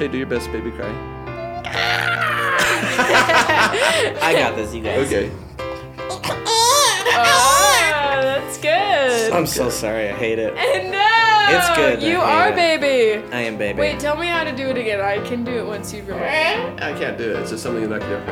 Shae, 0.00 0.10
do 0.10 0.16
your 0.16 0.26
best 0.26 0.50
baby 0.50 0.70
cry. 0.70 0.88
I 4.22 4.32
got 4.32 4.56
this, 4.56 4.74
you 4.74 4.82
guys. 4.82 5.06
Okay. 5.06 5.30
Ah, 7.12 8.20
that's 8.22 8.56
good. 8.58 9.32
I'm 9.32 9.44
so 9.46 9.68
sorry. 9.68 10.08
I 10.08 10.12
hate 10.12 10.38
it. 10.38 10.54
no, 10.54 11.46
It's 11.50 11.68
good, 11.76 12.02
You 12.02 12.16
I 12.18 12.48
are 12.48 12.52
hate 12.52 12.80
baby. 12.80 13.26
I 13.32 13.40
am 13.42 13.58
baby. 13.58 13.78
Wait, 13.78 13.98
tell 14.00 14.16
me 14.16 14.26
how 14.28 14.42
to 14.44 14.52
do 14.56 14.68
it 14.68 14.78
again. 14.78 15.00
I 15.02 15.18
can 15.26 15.44
do 15.44 15.50
it 15.52 15.66
once 15.66 15.92
you 15.92 16.02
remember. 16.02 16.24
I 16.26 16.92
can't 16.98 17.18
do 17.18 17.30
it. 17.32 17.36
It's 17.40 17.50
just 17.50 17.62
something 17.62 17.82
you're 17.82 17.90
not 17.90 18.00
gonna 18.00 18.24
do. 18.24 18.30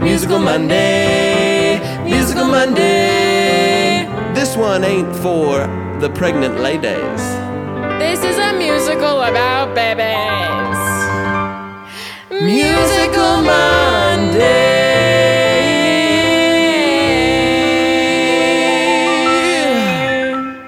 Musical 0.00 0.38
Monday, 0.38 1.03
Monday. 2.50 4.06
This 4.34 4.56
one 4.56 4.84
ain't 4.84 5.14
for 5.16 5.58
the 6.00 6.10
pregnant 6.14 6.60
ladies. 6.60 7.22
This 7.98 8.22
is 8.24 8.38
a 8.38 8.52
musical 8.52 9.22
about 9.22 9.74
babies. 9.74 10.04
Musical 12.42 13.42
Monday. 13.42 14.74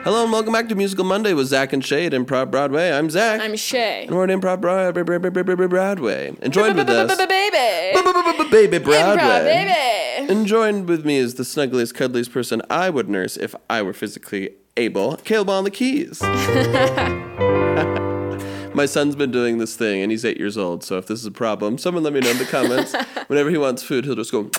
Hello 0.05 0.23
and 0.23 0.33
welcome 0.33 0.53
back 0.53 0.69
to 0.69 0.77
Musical 0.77 1.05
Monday 1.05 1.35
with 1.35 1.49
Zach 1.49 1.73
and 1.73 1.85
Shade 1.85 2.13
Improv 2.13 2.51
Broadway. 2.53 2.93
I'm 2.93 3.11
Zach. 3.11 3.41
I'm 3.41 3.55
Shae. 3.55 4.07
and 4.07 4.15
we're 4.15 4.23
at 4.25 4.31
Improv 4.31 4.61
Broad- 4.61 4.95
Br- 4.95 5.03
Br- 5.03 5.19
Br- 5.19 5.31
Br- 5.43 5.55
Br- 5.57 5.67
Broadway. 5.67 6.33
And 6.41 6.53
joined 6.53 6.77
with 6.77 6.89
us, 6.89 7.17
Baby. 7.17 8.49
baby 8.51 8.79
Broadway. 8.79 9.17
Improv, 9.17 9.45
baby. 9.45 10.06
And 10.29 10.45
joined 10.45 10.89
with 10.89 11.07
me 11.07 11.19
is 11.19 11.35
the 11.35 11.45
snuggliest, 11.45 11.95
cuddliest 11.95 12.33
person 12.33 12.61
I 12.69 12.91
would 12.91 13.09
nurse 13.09 13.37
if 13.37 13.55
I 13.71 13.81
were 13.83 13.93
physically 13.93 14.51
able, 14.77 15.17
Caleb 15.19 15.51
on 15.51 15.63
the 15.63 15.71
keys. 15.71 16.21
My 18.75 18.87
son's 18.87 19.15
been 19.15 19.31
doing 19.31 19.59
this 19.59 19.77
thing, 19.77 20.03
and 20.03 20.11
he's 20.11 20.25
eight 20.25 20.37
years 20.37 20.59
old. 20.59 20.83
So 20.83 20.99
if 20.99 21.07
this 21.07 21.21
is 21.21 21.27
a 21.27 21.31
problem, 21.31 21.79
someone 21.79 22.03
let 22.03 22.13
me 22.13 22.19
know 22.21 22.31
in 22.31 22.39
the 22.39 22.45
comments. 22.45 22.93
Whenever 23.29 23.51
he 23.51 23.57
wants 23.57 23.85
food, 23.85 24.05
he'll 24.05 24.17
just 24.17 24.33
go, 24.33 24.51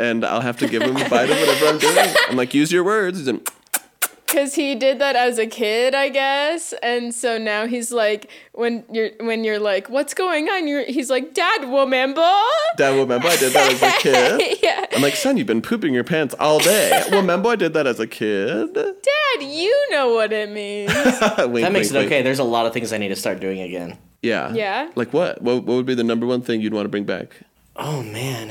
and 0.00 0.24
I'll 0.24 0.40
have 0.40 0.58
to 0.58 0.68
give 0.68 0.82
him 0.82 0.96
a 0.96 1.08
bite 1.08 1.30
of 1.30 1.38
whatever 1.38 1.66
I'm 1.66 1.78
doing. 1.78 2.14
I'm 2.28 2.36
like, 2.36 2.52
use 2.52 2.72
your 2.72 2.82
words. 2.82 3.18
He's 3.18 3.28
in, 3.28 3.42
Cause 4.32 4.54
he 4.54 4.74
did 4.74 4.98
that 4.98 5.14
as 5.14 5.38
a 5.38 5.46
kid, 5.46 5.94
I 5.94 6.08
guess, 6.08 6.72
and 6.82 7.14
so 7.14 7.36
now 7.36 7.66
he's 7.66 7.92
like, 7.92 8.30
when 8.52 8.82
you're 8.90 9.10
when 9.20 9.44
you're 9.44 9.58
like, 9.58 9.90
what's 9.90 10.14
going 10.14 10.48
on? 10.48 10.66
You're 10.66 10.86
he's 10.86 11.10
like, 11.10 11.34
Dad, 11.34 11.64
remember? 11.64 12.26
Dad, 12.78 12.96
remember 12.96 13.28
I 13.28 13.36
did 13.36 13.52
that 13.52 13.72
as 13.72 13.82
a 13.82 13.90
kid? 14.00 14.58
yeah. 14.62 14.86
I'm 14.96 15.02
like, 15.02 15.16
son, 15.16 15.36
you've 15.36 15.46
been 15.46 15.60
pooping 15.60 15.92
your 15.92 16.04
pants 16.04 16.34
all 16.40 16.60
day. 16.60 17.04
remember 17.12 17.50
I 17.50 17.56
did 17.56 17.74
that 17.74 17.86
as 17.86 18.00
a 18.00 18.06
kid? 18.06 18.72
Dad, 18.72 19.42
you 19.42 19.88
know 19.90 20.14
what 20.14 20.32
it 20.32 20.48
means. 20.50 20.90
Wink, 20.94 21.20
that 21.64 21.72
makes 21.72 21.92
wink, 21.92 22.04
it 22.04 22.06
okay. 22.06 22.16
wink. 22.16 22.24
There's 22.24 22.38
a 22.38 22.44
lot 22.44 22.64
of 22.64 22.72
things 22.72 22.90
I 22.94 22.96
need 22.96 23.08
to 23.08 23.16
start 23.16 23.38
doing 23.38 23.60
again. 23.60 23.98
Yeah. 24.22 24.54
Yeah? 24.54 24.90
Like 24.94 25.12
what? 25.12 25.42
what? 25.42 25.64
What 25.64 25.74
would 25.74 25.86
be 25.86 25.94
the 25.94 26.04
number 26.04 26.24
one 26.24 26.40
thing 26.40 26.62
you'd 26.62 26.72
want 26.72 26.86
to 26.86 26.88
bring 26.88 27.04
back? 27.04 27.36
Oh 27.76 28.02
man, 28.02 28.50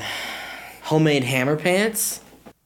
homemade 0.82 1.24
hammer 1.24 1.56
pants. 1.56 2.20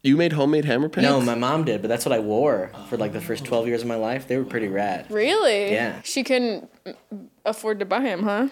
You 0.07 0.17
made 0.17 0.33
homemade 0.33 0.65
hammer 0.65 0.89
pants? 0.89 1.09
No, 1.09 1.21
my 1.21 1.35
mom 1.35 1.65
did, 1.65 1.83
but 1.83 1.89
that's 1.89 2.05
what 2.07 2.13
I 2.13 2.21
wore 2.21 2.71
for 2.89 2.97
like 2.97 3.13
the 3.13 3.21
first 3.21 3.45
12 3.45 3.67
years 3.67 3.83
of 3.83 3.89
my 3.89 3.97
life. 3.97 4.29
They 4.29 4.37
were 4.37 4.45
pretty 4.45 4.69
rad. 4.69 5.11
really? 5.11 5.73
Yeah. 5.73 6.01
She 6.03 6.23
couldn't 6.23 6.71
afford 7.45 7.81
to 7.81 7.85
buy 7.85 8.03
him, 8.03 8.23
huh? 8.23 8.49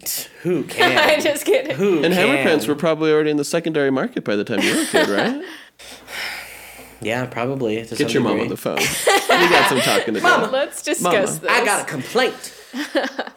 Who 0.42 0.64
can? 0.68 0.96
I 0.98 1.14
can? 1.14 1.22
just 1.22 1.44
kidding. 1.44 1.76
Who 1.76 2.02
And 2.02 2.12
hammer 2.12 2.36
pants 2.42 2.66
were 2.66 2.74
probably 2.74 3.12
already 3.12 3.30
in 3.30 3.36
the 3.36 3.44
secondary 3.44 3.90
market 3.90 4.24
by 4.24 4.34
the 4.36 4.44
time 4.44 4.60
you 4.60 4.74
were 4.74 4.82
a 4.82 4.86
kid, 4.86 5.08
right? 5.08 5.44
Yeah, 7.02 7.24
probably. 7.24 7.76
To 7.86 7.96
Get 7.96 7.98
some 7.98 8.08
your 8.10 8.22
mom 8.22 8.40
on 8.40 8.48
the 8.48 8.58
phone. 8.58 8.76
we 8.76 9.48
got 9.48 9.70
some 9.70 9.80
talking 9.80 10.12
to 10.12 10.20
do. 10.20 10.26
Mom, 10.26 10.52
let's 10.52 10.82
discuss 10.82 11.02
Mama. 11.02 11.26
this. 11.26 11.40
I 11.50 11.64
got 11.64 11.80
a 11.88 11.90
complaint. 11.90 12.54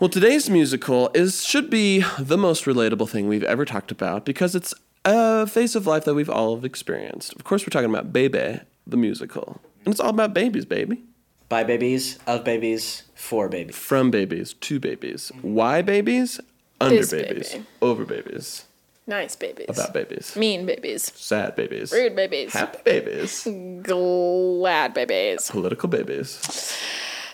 Well, 0.02 0.10
today's 0.10 0.50
musical 0.50 1.10
is 1.14 1.46
should 1.46 1.70
be 1.70 2.04
the 2.20 2.38
most 2.38 2.66
relatable 2.66 3.08
thing 3.10 3.30
we've 3.30 3.42
ever 3.46 3.64
talked 3.64 3.90
about 3.90 4.26
because 4.26 4.54
it's 4.54 4.74
a 5.06 5.48
phase 5.48 5.76
of 5.76 5.86
life 5.88 6.06
that 6.06 6.14
we've 6.14 6.30
all 6.30 6.56
have 6.56 6.66
experienced. 6.66 7.34
Of 7.34 7.44
course, 7.44 7.64
we're 7.64 7.70
talking 7.70 7.90
about 7.90 8.14
Bebe, 8.14 8.60
the 8.88 8.98
musical. 8.98 9.60
And 9.86 9.94
it's 9.94 10.00
all 10.00 10.10
about 10.10 10.34
babies, 10.34 10.66
baby. 10.66 11.04
By 11.50 11.64
babies, 11.64 12.18
of 12.26 12.44
babies, 12.44 13.04
for 13.16 13.50
babies. 13.50 13.76
From 13.76 14.10
babies 14.12 14.54
to 14.54 14.80
babies. 14.80 15.32
Why 15.42 15.82
babies? 15.82 16.40
Under 16.82 16.96
This 16.98 17.12
babies. 17.12 17.52
baby. 17.52 17.66
Over 17.82 18.06
babies. 18.06 18.66
nice 19.06 19.36
babies. 19.36 19.68
About 19.70 19.94
babies. 19.94 20.36
mean 20.36 20.66
babies. 20.66 21.12
Sad 21.16 21.56
babies. 21.56 21.92
Rude 21.92 22.16
babies. 22.16 22.54
Happy 22.54 22.80
babies. 22.84 23.48
Glad 23.84 24.94
babies. 24.94 25.50
Political 25.52 25.90
babies. 25.90 26.78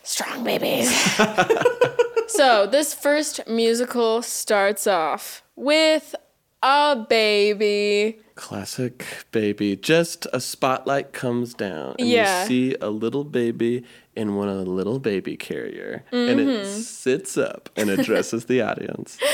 Strong 0.04 0.44
babies. 0.44 0.90
so, 2.28 2.66
this 2.66 2.94
first 2.94 3.48
musical 3.48 4.22
starts 4.22 4.88
off 4.88 5.44
with 5.56 6.16
a 6.62 7.06
baby. 7.10 8.20
Classic 8.36 9.06
baby. 9.32 9.76
Just 9.76 10.28
a 10.34 10.40
spotlight 10.42 11.14
comes 11.14 11.54
down 11.54 11.96
and 12.00 12.08
Yeah. 12.08 12.44
you 12.44 12.48
see 12.48 12.76
a 12.82 12.90
little 12.90 13.24
baby 13.24 13.84
in 14.16 14.36
one 14.36 14.50
of 14.50 14.58
the 14.58 14.70
little 14.70 15.00
baby 15.00 15.36
carrier 15.38 16.04
and 16.12 16.40
it 16.40 16.48
Mm-hmm. 16.48 16.70
sits 16.82 17.38
up 17.38 17.70
and 17.78 17.90
addresses 17.90 18.46
the 18.46 18.62
audience. 18.62 19.18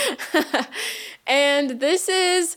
And 1.27 1.79
this 1.79 2.07
is 2.07 2.55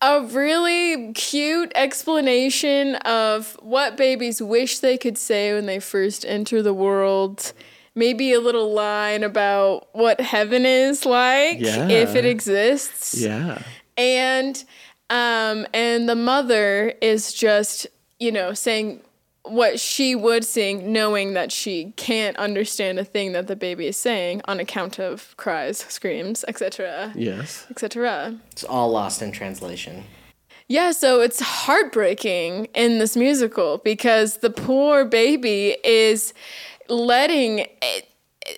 a 0.00 0.22
really 0.22 1.12
cute 1.12 1.70
explanation 1.74 2.94
of 2.96 3.58
what 3.60 3.98
babies 3.98 4.40
wish 4.40 4.78
they 4.78 4.96
could 4.96 5.18
say 5.18 5.52
when 5.52 5.66
they 5.66 5.78
first 5.80 6.24
enter 6.24 6.62
the 6.62 6.72
world. 6.72 7.52
Maybe 7.94 8.32
a 8.32 8.40
little 8.40 8.72
line 8.72 9.22
about 9.22 9.88
what 9.94 10.18
heaven 10.20 10.64
is 10.64 11.04
like 11.04 11.58
Yeah. 11.60 11.88
if 11.88 12.14
it 12.14 12.24
exists. 12.24 13.20
Yeah. 13.20 13.60
And 14.00 14.64
um 15.10 15.66
and 15.74 16.08
the 16.08 16.14
mother 16.16 16.94
is 17.00 17.32
just 17.32 17.86
you 18.18 18.32
know 18.32 18.52
saying 18.54 19.00
what 19.44 19.80
she 19.80 20.14
would 20.14 20.44
sing 20.44 20.92
knowing 20.92 21.32
that 21.32 21.50
she 21.50 21.92
can't 21.96 22.36
understand 22.36 22.98
a 22.98 23.04
thing 23.04 23.32
that 23.32 23.46
the 23.46 23.56
baby 23.56 23.86
is 23.86 23.96
saying 23.96 24.40
on 24.46 24.60
account 24.60 24.98
of 25.00 25.34
cries 25.38 25.78
screams 25.78 26.44
etc 26.46 27.12
Yes. 27.16 27.66
etc 27.70 28.36
It's 28.52 28.64
all 28.64 28.90
lost 28.90 29.22
in 29.22 29.32
translation. 29.32 30.04
yeah 30.68 30.90
so 30.92 31.20
it's 31.22 31.40
heartbreaking 31.40 32.66
in 32.74 32.98
this 32.98 33.16
musical 33.16 33.78
because 33.78 34.38
the 34.38 34.50
poor 34.50 35.04
baby 35.06 35.76
is 35.84 36.34
letting 36.88 37.60
it, 37.82 38.09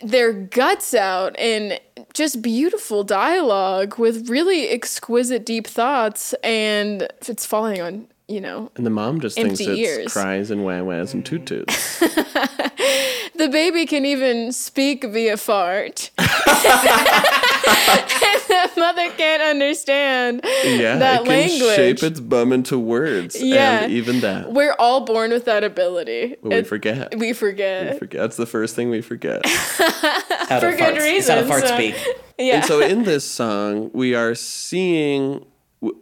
their 0.03 0.33
guts 0.33 0.95
out 0.95 1.39
in 1.39 1.79
just 2.15 2.43
beautiful 2.43 3.05
dialogue 3.05 3.99
with 3.99 4.29
really 4.29 4.69
exquisite 4.69 5.47
deep 5.47 5.67
thoughts 5.67 6.35
and 6.43 7.09
it's 7.29 7.47
falling 7.47 7.81
on 7.81 8.07
you 8.29 8.41
know 8.41 8.71
And 8.77 8.87
the 8.87 8.91
mom 8.91 9.21
just 9.21 9.37
thinks 9.37 9.61
it's 9.61 9.69
ears. 9.69 10.13
cries 10.13 10.51
and 10.51 10.65
wah 10.65 10.83
wahs 10.83 11.15
and 11.15 11.23
mm. 11.23 11.27
toot 11.27 11.47
toots. 11.47 11.99
the 12.01 13.49
baby 13.51 13.87
can 13.87 14.05
even 14.05 14.53
speak 14.53 15.05
via 15.05 15.37
fart 15.37 16.11
and 16.19 16.29
mother 18.77 19.11
can't 19.17 19.43
understand 19.43 20.41
Yeah. 20.65 20.97
that 20.99 21.23
it 21.23 21.25
can 21.25 21.29
language 21.29 21.77
shape 21.77 22.03
its 22.03 22.21
bum 22.21 22.53
into 22.53 22.79
words. 22.79 23.41
Yeah. 23.41 23.83
And 23.85 23.93
even 23.93 24.21
that. 24.21 24.53
we're 24.53 24.75
all 24.79 25.05
born 25.05 25.31
with 25.31 25.45
that 25.47 25.65
ability 25.65 26.37
we 26.43 26.55
It- 26.57 26.67
forget. 26.67 27.17
we 27.19 27.33
forget 27.33 27.93
We 27.95 27.99
forget. 27.99 28.21
That's 28.21 28.37
the 28.37 28.47
first 28.47 28.75
thing 28.77 28.91
we 28.91 29.01
forget. 29.03 29.45
How 29.47 30.61
For 30.61 30.71
do 30.71 30.77
good 30.77 30.95
farts, 30.97 31.17
it's 31.17 31.29
how 31.29 31.37
do 31.37 31.43
reasons, 31.45 31.51
farts 31.51 31.63
uh, 31.71 31.75
speak. 31.77 31.95
yeah 32.39 32.57
And 32.57 32.65
so 32.65 32.81
in 32.81 33.05
this 33.05 33.25
song, 33.25 33.91
we 33.95 34.15
are 34.15 34.35
seeing, 34.35 35.45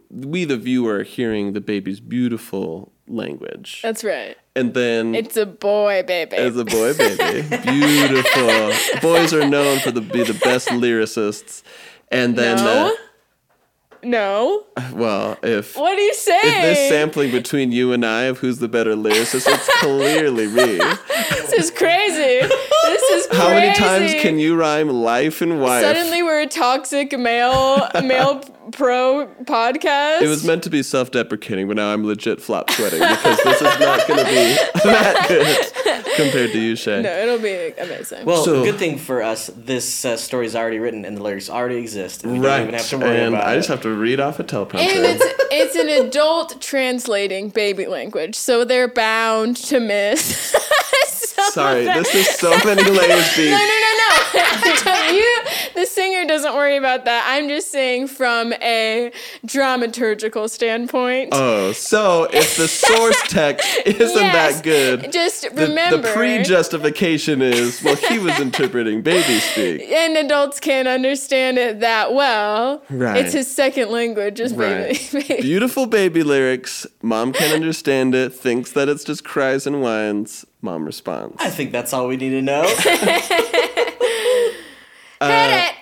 we 0.09 0.45
the 0.45 0.57
viewer 0.57 0.99
are 0.99 1.03
hearing 1.03 1.53
the 1.53 1.61
baby's 1.61 1.99
beautiful 1.99 2.91
language. 3.07 3.81
that's 3.83 4.03
right 4.03 4.37
And 4.55 4.73
then 4.73 5.15
it's 5.15 5.37
a 5.37 5.45
boy 5.45 6.03
baby 6.07 6.35
as 6.37 6.57
a 6.57 6.65
boy 6.65 6.93
baby, 6.93 7.41
beautiful. 7.63 8.71
Boys 9.01 9.33
are 9.33 9.47
known 9.47 9.79
for 9.79 9.91
the 9.91 10.01
be 10.01 10.23
the 10.23 10.33
best 10.43 10.67
lyricists. 10.69 11.63
And 12.11 12.35
then, 12.35 12.57
no 12.57 12.93
no 14.03 14.65
uh, 14.77 14.91
well, 14.93 15.37
if 15.43 15.77
what 15.77 15.95
do 15.95 16.01
you 16.01 16.13
say? 16.13 16.39
if 16.43 16.63
this 16.63 16.89
sampling 16.89 17.31
between 17.31 17.71
you 17.71 17.93
and 17.93 18.05
I 18.05 18.23
of 18.23 18.39
who's 18.39 18.57
the 18.57 18.67
better 18.67 18.95
lyricist, 18.95 19.45
it's 19.47 19.79
clearly 19.79 20.47
me. 20.47 20.77
this 21.29 21.53
is 21.53 21.71
crazy 21.71 22.47
this 22.83 23.03
is 23.03 23.27
crazy 23.27 23.41
How 23.41 23.49
many 23.49 23.73
times 23.75 24.13
can 24.21 24.39
you 24.39 24.55
rhyme 24.55 24.89
life 24.89 25.41
and 25.41 25.61
wife? 25.61 25.83
Suddenly 25.83 26.23
we're 26.23 26.41
a 26.41 26.47
toxic 26.47 27.17
male 27.17 27.87
male 28.03 28.41
pro 28.71 29.27
podcast. 29.43 30.21
It 30.21 30.27
was 30.27 30.43
meant 30.45 30.63
to 30.63 30.69
be 30.69 30.83
self-deprecating, 30.83 31.67
but 31.67 31.75
now 31.75 31.93
I'm 31.93 32.05
legit 32.05 32.41
flop 32.41 32.69
sweating 32.71 32.99
because 32.99 33.37
this 33.43 33.61
is 33.61 33.79
not 33.79 34.07
going 34.07 34.19
to 34.19 34.25
be 34.25 34.55
that 34.83 35.25
good. 35.27 35.90
Compared 36.15 36.51
to 36.51 36.59
you, 36.59 36.73
Shae. 36.73 37.01
No, 37.03 37.09
it'll 37.11 37.39
be 37.39 37.73
amazing. 37.79 38.25
Well, 38.25 38.43
So- 38.43 38.63
good 38.63 38.77
thing 38.77 38.97
for 38.97 39.21
us, 39.23 39.49
this 39.55 40.03
uh, 40.05 40.17
story's 40.17 40.55
already 40.55 40.79
written 40.79 41.05
and 41.05 41.17
the 41.17 41.23
lyrics 41.23 41.49
already 41.49 41.77
exist. 41.77 42.23
And 42.23 42.33
we 42.33 42.39
right. 42.39 42.57
don't 42.57 42.67
even 42.67 42.73
have 42.75 42.89
to 42.89 42.97
worry 42.97 43.17
and 43.19 43.35
about 43.35 43.47
I 43.47 43.53
it. 43.53 43.57
just 43.57 43.69
have 43.69 43.81
to 43.81 43.89
read 43.89 44.19
off 44.19 44.39
a 44.39 44.43
teleprompter. 44.43 44.79
and 44.79 45.05
it's 45.05 45.25
it's 45.53 45.75
an 45.75 45.89
adult 45.89 46.61
translating 46.61 47.49
baby 47.49 47.85
language, 47.87 48.35
so 48.35 48.63
they're 48.65 48.87
bound 48.87 49.57
to 49.57 49.79
miss. 49.79 50.55
Sorry, 51.51 51.85
this 51.85 52.13
is 52.15 52.27
so 52.37 52.51
many 52.65 52.83
layers 52.83 53.35
deep. 53.35 53.51
No, 53.51 53.57
no, 53.57 53.63
no, 53.65 53.97
no. 53.97 54.07
You, 55.11 55.37
the 55.75 55.85
singer 55.85 56.25
doesn't 56.25 56.53
worry 56.53 56.77
about 56.77 57.03
that. 57.05 57.25
I'm 57.27 57.49
just 57.49 57.69
saying 57.71 58.07
from 58.07 58.53
a 58.53 59.11
dramaturgical 59.45 60.49
standpoint. 60.49 61.29
Oh, 61.33 61.73
so 61.73 62.25
if 62.31 62.55
the 62.55 62.67
source 62.67 63.21
text 63.27 63.67
isn't 63.85 63.99
Yes, 64.21 64.55
that 64.55 64.63
good, 64.63 65.11
Just 65.11 65.41
the, 65.53 65.67
remember. 65.67 65.97
the 66.07 66.13
pre-justification 66.13 67.41
is 67.41 67.81
well, 67.83 67.95
he 67.97 68.19
was 68.19 68.39
interpreting 68.39 69.01
baby 69.01 69.39
speak. 69.39 69.81
and 69.89 70.15
adults 70.17 70.59
can't 70.61 70.87
understand 70.87 71.57
it 71.57 71.81
that 71.81 72.13
well. 72.13 72.83
Right. 72.89 73.17
It's 73.25 73.33
his 73.33 73.53
second 73.53 73.89
language, 73.89 74.37
just 74.37 74.57
baby. 74.57 74.99
Right. 75.13 75.41
Beautiful 75.41 75.87
baby 75.87 76.23
lyrics. 76.23 76.87
Mom 77.01 77.33
can't 77.33 77.53
understand 77.53 78.15
it. 78.15 78.33
Thinks 78.33 78.71
that 78.73 78.87
it's 78.87 79.03
just 79.03 79.23
cries 79.25 79.67
and 79.67 79.81
whines. 79.81 80.45
Mom 80.61 80.85
responds. 80.85 81.35
I 81.39 81.49
think 81.49 81.71
that's 81.71 81.93
all 81.93 82.07
we 82.07 82.17
need 82.17 82.31
to 82.31 82.41
know. 82.41 82.63
Uh, 85.19 85.29
Hit 85.29 85.75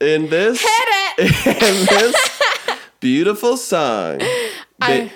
it! 0.00 0.14
In 0.14 0.30
this, 0.30 0.60
Hit 0.62 0.70
it! 1.18 1.46
in 1.46 1.86
this 1.98 2.14
beautiful 3.00 3.56
song, 3.56 4.20
I, 4.80 5.10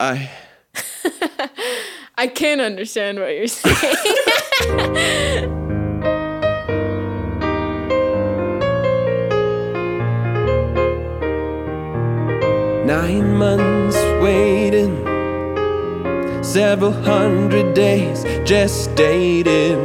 I 0.00 0.30
I 2.16 2.26
can't 2.28 2.62
understand 2.62 3.20
what 3.20 3.34
you're 3.34 3.46
saying. 3.46 3.94
Nine 12.86 13.36
months 13.36 13.68
waiting, 13.68 13.77
several 16.52 16.92
hundred 16.92 17.74
days 17.74 18.24
gestating, 18.48 19.78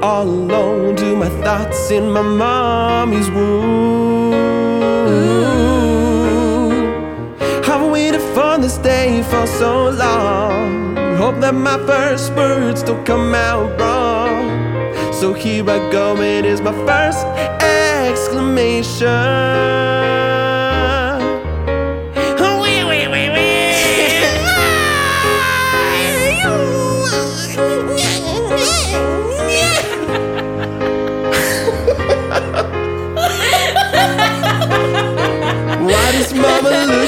all 0.00 0.22
alone 0.22 0.94
to 0.94 1.16
my 1.16 1.28
thoughts 1.42 1.90
in 1.90 2.08
my 2.08 2.22
mommy's 2.22 3.28
womb. 3.28 4.32
I've 7.64 7.90
waited 7.90 8.20
for 8.36 8.56
this 8.58 8.78
day 8.78 9.24
for 9.24 9.48
so 9.48 9.90
long. 9.90 10.96
Hope 11.16 11.40
that 11.40 11.54
my 11.54 11.76
first 11.86 12.32
words 12.34 12.84
don't 12.84 13.04
come 13.04 13.34
out 13.34 13.76
wrong. 13.80 15.12
So 15.12 15.32
here 15.32 15.68
I 15.68 15.90
go, 15.90 16.16
it 16.20 16.44
is 16.44 16.60
my 16.60 16.72
first 16.86 17.26
exclamation. 17.60 20.15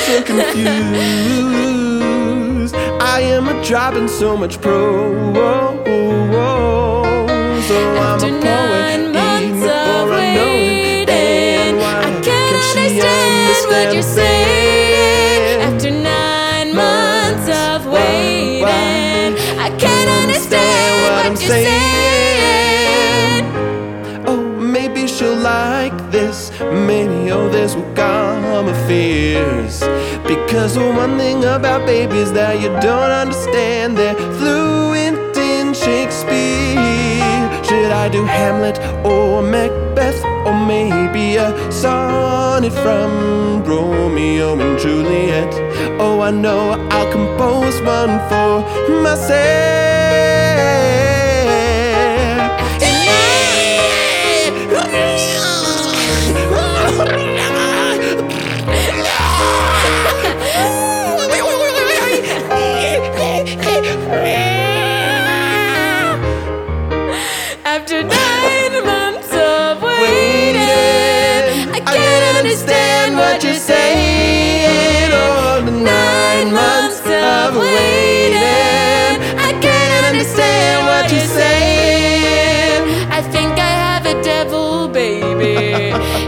So 0.08 0.22
confused? 0.22 0.64
I 3.00 3.20
am 3.20 3.48
a 3.48 3.64
dropping 3.64 4.08
so 4.08 4.36
much 4.36 4.60
prose. 4.60 5.36
So 7.68 7.78
I'm 8.06 8.20
a 8.24 8.30
poet 8.40 9.17
Because 30.68 30.84
the 30.84 30.92
one 30.92 31.16
thing 31.16 31.44
about 31.44 31.86
babies 31.86 32.30
that 32.32 32.60
you 32.60 32.68
don't 32.82 33.10
understand, 33.10 33.96
they're 33.96 34.14
fluent 34.36 35.34
in 35.34 35.72
Shakespeare. 35.72 36.76
Should 37.64 37.90
I 37.90 38.10
do 38.10 38.22
Hamlet 38.26 38.78
or 39.02 39.40
Macbeth? 39.40 40.22
Or 40.44 40.52
maybe 40.66 41.36
a 41.36 41.72
sonnet 41.72 42.74
from 42.74 43.64
Romeo 43.64 44.60
and 44.60 44.78
Juliet? 44.78 45.54
Oh, 45.98 46.20
I 46.20 46.32
know 46.32 46.86
I'll 46.90 47.10
compose 47.10 47.80
one 47.80 48.18
for 48.28 48.60
myself. 49.02 49.48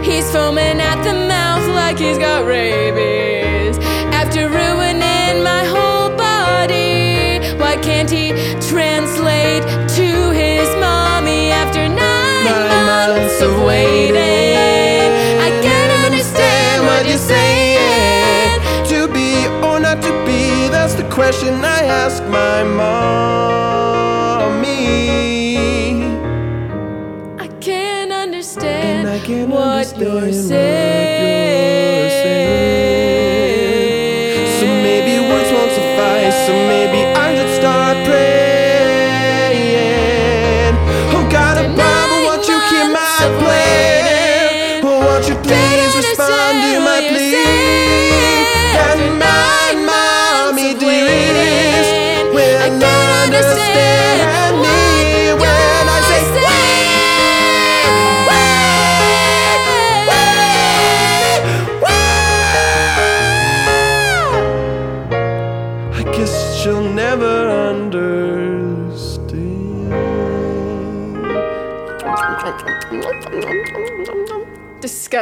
He's 0.03 0.31
foaming 0.33 0.81
at 0.81 1.03
the 1.03 1.15
mouth 1.15 1.67
like 1.75 1.99
he's 1.99 2.19
got 2.19 2.45
rabies. 2.47 3.79
After 4.13 4.49
ruining 4.49 5.43
my 5.43 5.65
whole 5.65 6.11
body, 6.17 7.39
why 7.59 7.77
can't 7.77 8.11
he 8.11 8.33
translate 8.61 9.63
to 9.99 10.31
his 10.31 10.69
mommy 10.77 11.51
after 11.51 11.89
nine, 11.89 12.45
months 12.87 13.41
of 13.41 13.63
waiting? 13.65 14.17
I 15.47 15.51
can't 15.63 15.93
understand 16.07 16.85
what 16.85 17.07
you're 17.09 17.27
saying. 17.35 18.61
To 18.93 19.09
be 19.09 19.47
or 19.67 19.81
not 19.81 20.03
to 20.03 20.13
be, 20.27 20.69
that's 20.69 20.95
the 20.95 21.09
question 21.09 21.65
I 21.65 21.85
ask 21.85 22.23
my 22.25 22.65
mommy. 22.65 23.30
What 30.01 30.17
understand 30.25 30.70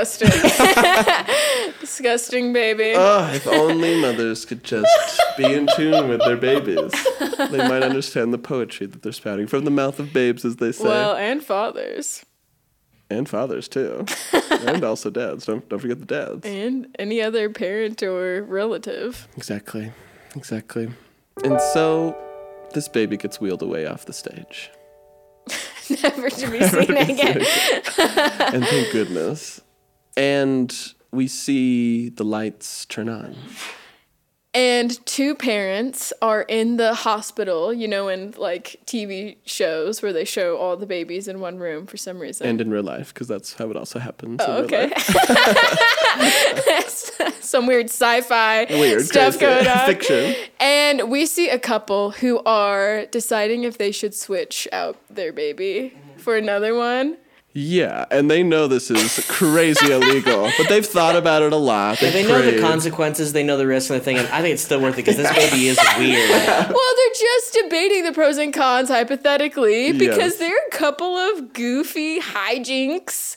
Disgusting. 0.04 0.28
Disgusting 1.80 2.52
baby. 2.52 2.92
Oh, 2.94 3.30
if 3.32 3.46
only 3.46 4.00
mothers 4.00 4.44
could 4.44 4.62
just 4.64 4.86
be 5.36 5.44
in 5.52 5.66
tune 5.76 6.08
with 6.08 6.20
their 6.20 6.36
babies. 6.36 6.92
They 7.50 7.68
might 7.68 7.82
understand 7.82 8.32
the 8.32 8.38
poetry 8.38 8.86
that 8.86 9.02
they're 9.02 9.12
spouting 9.12 9.46
from 9.46 9.64
the 9.64 9.70
mouth 9.70 9.98
of 9.98 10.12
babes, 10.12 10.44
as 10.44 10.56
they 10.56 10.72
say. 10.72 10.84
well, 10.84 11.16
and 11.16 11.42
fathers. 11.42 12.24
and 13.10 13.28
fathers, 13.28 13.68
too. 13.68 14.04
and 14.50 14.84
also 14.84 15.10
dads. 15.10 15.46
Don't, 15.46 15.68
don't 15.68 15.78
forget 15.78 15.98
the 15.98 16.06
dads. 16.06 16.44
And 16.46 16.94
any 16.98 17.22
other 17.22 17.48
parent 17.50 18.02
or 18.02 18.42
relative. 18.42 19.26
Exactly. 19.36 19.92
Exactly. 20.36 20.90
And 21.44 21.60
so 21.72 22.16
this 22.74 22.88
baby 22.88 23.16
gets 23.16 23.40
wheeled 23.40 23.62
away 23.62 23.86
off 23.86 24.04
the 24.04 24.12
stage. 24.12 24.70
Never 26.02 26.28
to 26.28 26.50
be 26.50 26.62
seen 26.62 26.96
again. 26.98 27.38
and 27.98 28.64
thank 28.64 28.92
goodness. 28.92 29.62
And 30.18 30.75
we 31.12 31.28
see 31.28 32.08
the 32.10 32.25
lights 32.25 32.84
turn 32.87 33.08
on. 33.08 33.37
and 34.52 35.04
two 35.06 35.34
parents 35.34 36.12
are 36.20 36.42
in 36.42 36.76
the 36.76 36.92
hospital, 36.94 37.72
you 37.72 37.87
know, 37.87 38.08
in 38.08 38.32
like 38.37 38.80
TV 38.84 39.37
shows 39.44 40.02
where 40.02 40.12
they 40.12 40.25
show 40.25 40.56
all 40.56 40.76
the 40.76 40.87
babies 40.87 41.28
in 41.28 41.38
one 41.40 41.58
room 41.58 41.87
for 41.87 41.96
some 41.96 42.18
reason. 42.18 42.46
And 42.46 42.60
in 42.60 42.70
real 42.70 42.82
life, 42.82 43.14
because 43.14 43.28
that's 43.28 43.54
how 43.54 43.70
it 43.70 43.76
also 43.76 43.98
happens. 44.00 44.40
Oh, 44.44 44.64
okay. 44.64 44.92
Some 47.40 47.66
weird 47.66 47.87
sci-fi 47.87 48.66
Weird 48.68 49.06
stuff 49.06 49.38
crazy. 49.38 49.64
going 49.64 49.66
on. 49.66 49.87
Fiction. 49.87 50.34
And 50.60 51.10
we 51.10 51.25
see 51.25 51.48
a 51.48 51.58
couple 51.58 52.10
who 52.10 52.40
are 52.44 53.06
deciding 53.06 53.62
if 53.64 53.78
they 53.78 53.90
should 53.92 54.14
switch 54.14 54.68
out 54.72 54.96
their 55.08 55.32
baby 55.32 55.96
for 56.18 56.37
another 56.37 56.75
one. 56.75 57.16
Yeah, 57.54 58.04
and 58.10 58.30
they 58.30 58.42
know 58.42 58.68
this 58.68 58.90
is 58.90 59.24
crazy 59.28 59.90
illegal, 59.92 60.50
but 60.58 60.68
they've 60.68 60.84
thought 60.86 61.16
about 61.16 61.42
it 61.42 61.52
a 61.52 61.56
lot. 61.56 61.98
They 61.98 62.22
know 62.26 62.42
the 62.42 62.60
consequences, 62.60 63.32
they 63.32 63.42
know 63.42 63.56
the 63.56 63.66
risk, 63.66 63.90
and 63.90 63.98
the 63.98 64.04
thing, 64.04 64.16
thinking, 64.16 64.32
I 64.32 64.42
think 64.42 64.52
it's 64.54 64.62
still 64.62 64.80
worth 64.80 64.94
it 64.94 64.98
because 64.98 65.16
this 65.16 65.32
baby 65.34 65.66
is 65.66 65.78
weird. 65.98 66.30
Well, 66.30 66.68
they're 66.96 67.14
just 67.18 67.54
debating 67.54 68.04
the 68.04 68.12
pros 68.12 68.36
and 68.38 68.52
cons 68.52 68.90
hypothetically 68.90 69.92
because 69.92 70.18
Yes. 70.18 70.36
they're 70.36 70.66
a 70.68 70.70
couple 70.70 71.16
of 71.16 71.52
goofy 71.52 72.20
hijinks 72.20 73.36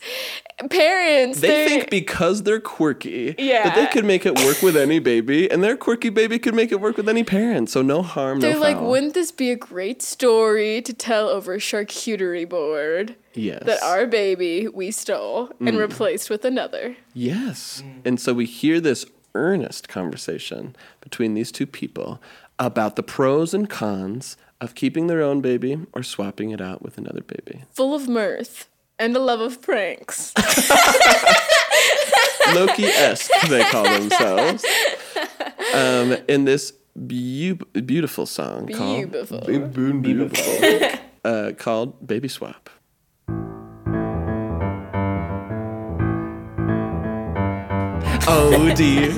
parents. 0.69 1.39
They 1.39 1.47
They're- 1.47 1.67
think 1.69 1.89
because 1.89 2.43
they're 2.43 2.59
quirky 2.59 3.33
Yeah. 3.39 3.63
that 3.63 3.75
they 3.75 3.87
could 3.87 4.05
make 4.05 4.25
it 4.27 4.37
work 4.39 4.61
with 4.61 4.77
any 4.77 4.99
baby, 4.99 5.49
and 5.49 5.63
their 5.63 5.75
quirky 5.77 6.09
baby 6.09 6.37
could 6.37 6.53
make 6.53 6.71
it 6.71 6.79
work 6.79 6.97
with 6.97 7.09
any 7.09 7.23
parent. 7.23 7.69
So 7.71 7.81
no 7.81 8.01
harm, 8.03 8.41
They're 8.41 8.53
no 8.53 8.59
like, 8.59 8.75
foul. 8.77 8.89
wouldn't 8.91 9.13
this 9.15 9.31
be 9.31 9.49
a 9.51 9.55
great 9.55 10.01
story 10.03 10.81
to 10.83 10.93
tell 10.93 11.29
over 11.29 11.53
a 11.55 11.57
charcuterie 11.57 12.47
board? 12.47 13.15
Yes, 13.33 13.63
That 13.65 13.81
our 13.83 14.05
baby 14.07 14.67
we 14.67 14.91
stole 14.91 15.49
and 15.59 15.75
Mm. 15.75 15.79
replaced 15.79 16.29
with 16.29 16.45
another. 16.45 16.95
yes, 17.13 17.83
and 18.05 18.19
so 18.19 18.33
we 18.33 18.45
hear 18.45 18.79
this 18.79 19.05
earnest 19.35 19.87
conversation 19.87 20.75
between 21.01 21.33
these 21.33 21.51
two 21.51 21.65
people 21.65 22.21
about 22.59 22.95
the 22.95 23.03
pros 23.03 23.53
and 23.53 23.69
cons 23.69 24.35
of 24.59 24.75
keeping 24.75 25.07
their 25.07 25.21
own 25.23 25.41
baby 25.41 25.79
or 25.93 26.03
swapping 26.03 26.51
it 26.51 26.61
out 26.61 26.81
with 26.83 26.97
another 26.97 27.21
baby. 27.21 27.63
Full 27.71 27.95
of 27.95 28.07
mirth 28.07 28.67
and 28.99 29.15
a 29.15 29.19
love 29.19 29.39
of 29.39 29.61
pranks. 29.61 30.33
Loki 32.53 32.85
esque, 32.85 33.31
they 33.49 33.63
call 33.63 33.83
themselves. 33.83 34.65
Um, 35.73 36.17
in 36.27 36.43
this 36.45 36.73
beau- 36.95 37.63
beautiful 37.85 38.25
song 38.25 38.67
called 38.67 38.97
Beautiful. 39.11 39.41
Be- 39.47 39.91
beautiful, 39.93 40.89
uh, 41.25 41.51
called 41.57 42.05
Baby 42.05 42.27
Swap. 42.27 42.69
Oh 48.27 48.71
dear, 48.75 49.11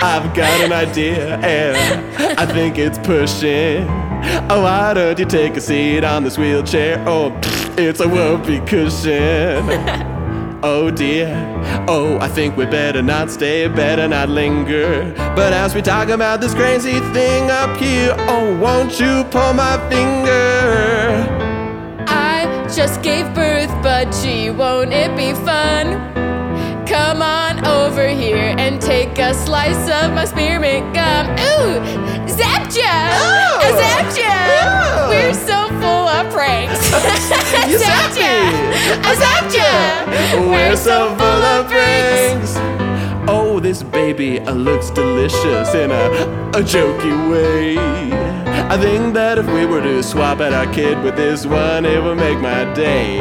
I've 0.00 0.34
got 0.34 0.60
an 0.62 0.72
idea 0.72 1.36
and 1.38 2.38
I 2.40 2.46
think 2.46 2.78
it's 2.78 2.98
pushing. 2.98 3.86
Oh, 4.48 4.62
why 4.62 4.94
don't 4.94 5.18
you 5.18 5.26
take 5.26 5.56
a 5.56 5.60
seat 5.60 6.02
on 6.02 6.24
this 6.24 6.38
wheelchair? 6.38 7.04
Oh, 7.06 7.38
it's 7.76 8.00
a 8.00 8.08
whoopee 8.08 8.60
cushion. 8.60 9.68
Oh 10.64 10.90
dear, 10.90 11.34
oh, 11.88 12.18
I 12.20 12.28
think 12.28 12.56
we 12.56 12.64
better 12.64 13.02
not 13.02 13.30
stay, 13.30 13.68
better 13.68 14.08
not 14.08 14.30
linger. 14.30 15.12
But 15.36 15.52
as 15.52 15.74
we 15.74 15.82
talk 15.82 16.08
about 16.08 16.40
this 16.40 16.54
crazy 16.54 17.00
thing 17.12 17.50
up 17.50 17.76
here, 17.76 18.14
oh, 18.20 18.56
won't 18.58 18.98
you 18.98 19.24
pull 19.24 19.52
my 19.52 19.76
finger? 19.90 21.26
I 22.08 22.66
just 22.74 23.02
gave 23.02 23.26
birth, 23.34 23.70
but 23.82 24.10
gee, 24.22 24.50
won't 24.50 24.92
it 24.92 25.14
be 25.16 25.34
fun? 25.44 26.12
Come 26.86 27.22
on 27.22 27.51
over 27.64 28.08
here 28.08 28.54
and 28.58 28.80
take 28.80 29.18
a 29.18 29.34
slice 29.34 29.88
of 30.02 30.12
my 30.12 30.24
spearmint 30.24 30.94
gum. 30.94 31.26
Ooh, 31.30 31.80
zapped 32.28 32.76
ya! 32.76 32.84
I 32.86 33.70
Oh! 33.70 33.80
zapped 33.80 34.16
ya! 34.18 34.32
Oh! 34.62 35.08
We're 35.10 35.34
so 35.34 35.68
full 35.80 36.06
of 36.08 36.32
pranks. 36.32 36.90
You 37.70 37.78
zapped 37.78 38.16
ya! 38.18 38.34
I 39.04 39.14
zapped 39.22 39.54
ya! 39.54 40.50
We're 40.50 40.76
so 40.76 41.14
full 41.16 41.42
of 41.54 41.66
pranks. 41.68 42.54
Oh, 43.28 43.60
this 43.60 43.82
baby 43.82 44.40
uh, 44.40 44.52
looks 44.52 44.90
delicious 44.90 45.74
in 45.74 45.90
a, 45.92 46.04
a 46.58 46.62
jokey 46.62 47.30
way. 47.30 47.78
I 48.68 48.76
think 48.78 49.14
that 49.14 49.38
if 49.38 49.46
we 49.46 49.66
were 49.66 49.82
to 49.82 50.02
swap 50.02 50.40
out 50.40 50.52
our 50.52 50.66
kid 50.72 51.00
with 51.02 51.14
this 51.16 51.46
one, 51.46 51.84
it 51.84 52.02
would 52.02 52.16
make 52.16 52.38
my 52.40 52.64
day. 52.74 53.18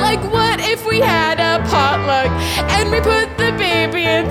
Like, 0.00 0.22
what 0.30 0.60
if 0.60 0.86
we 0.86 1.00
had 1.00 1.40
a 1.40 1.62
potluck 1.68 2.28
and 2.70 2.90
we 2.90 3.00
put 3.00 3.36
the 3.38 3.50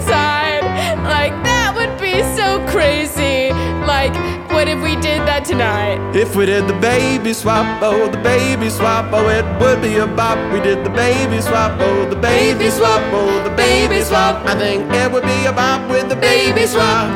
Like, 0.01 1.33
that 1.43 1.73
would 1.75 1.99
be 1.99 2.23
so 2.35 2.65
crazy. 2.67 3.51
Like, 3.85 4.13
what 4.51 4.67
if 4.67 4.81
we 4.81 4.95
did 4.95 5.21
that 5.27 5.45
tonight? 5.45 6.15
If 6.15 6.35
we 6.35 6.45
did 6.45 6.67
the 6.67 6.73
baby 6.79 7.33
swap, 7.33 7.81
oh, 7.81 8.07
the 8.09 8.17
baby 8.17 8.69
swap, 8.69 9.11
oh, 9.11 9.27
it 9.29 9.45
would 9.61 9.81
be 9.81 9.97
a 9.97 10.07
bop. 10.07 10.37
We 10.53 10.61
did 10.61 10.85
the 10.85 10.89
baby 10.89 11.41
swap, 11.41 11.79
oh, 11.81 12.09
the 12.09 12.15
baby 12.15 12.69
swap, 12.69 13.01
oh, 13.13 13.43
the 13.43 13.55
baby 13.55 14.01
swap. 14.01 14.45
I 14.45 14.55
think 14.55 14.91
it 14.93 15.11
would 15.11 15.23
be 15.23 15.45
a 15.45 15.51
bop 15.51 15.89
with 15.89 16.09
the 16.09 16.15
baby 16.15 16.65
swap. 16.65 17.11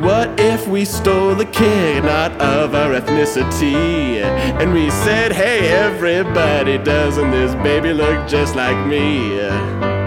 What 0.00 0.38
if 0.38 0.68
we 0.68 0.84
stole 0.84 1.40
a 1.40 1.44
kid 1.44 2.04
not 2.04 2.32
of 2.40 2.74
our 2.74 2.92
ethnicity? 3.00 4.22
And 4.60 4.72
we 4.72 4.90
said, 4.90 5.32
hey, 5.32 5.68
everybody, 5.72 6.78
doesn't 6.78 7.32
this 7.32 7.54
baby 7.56 7.92
look 7.92 8.28
just 8.28 8.54
like 8.54 8.86
me? 8.86 9.97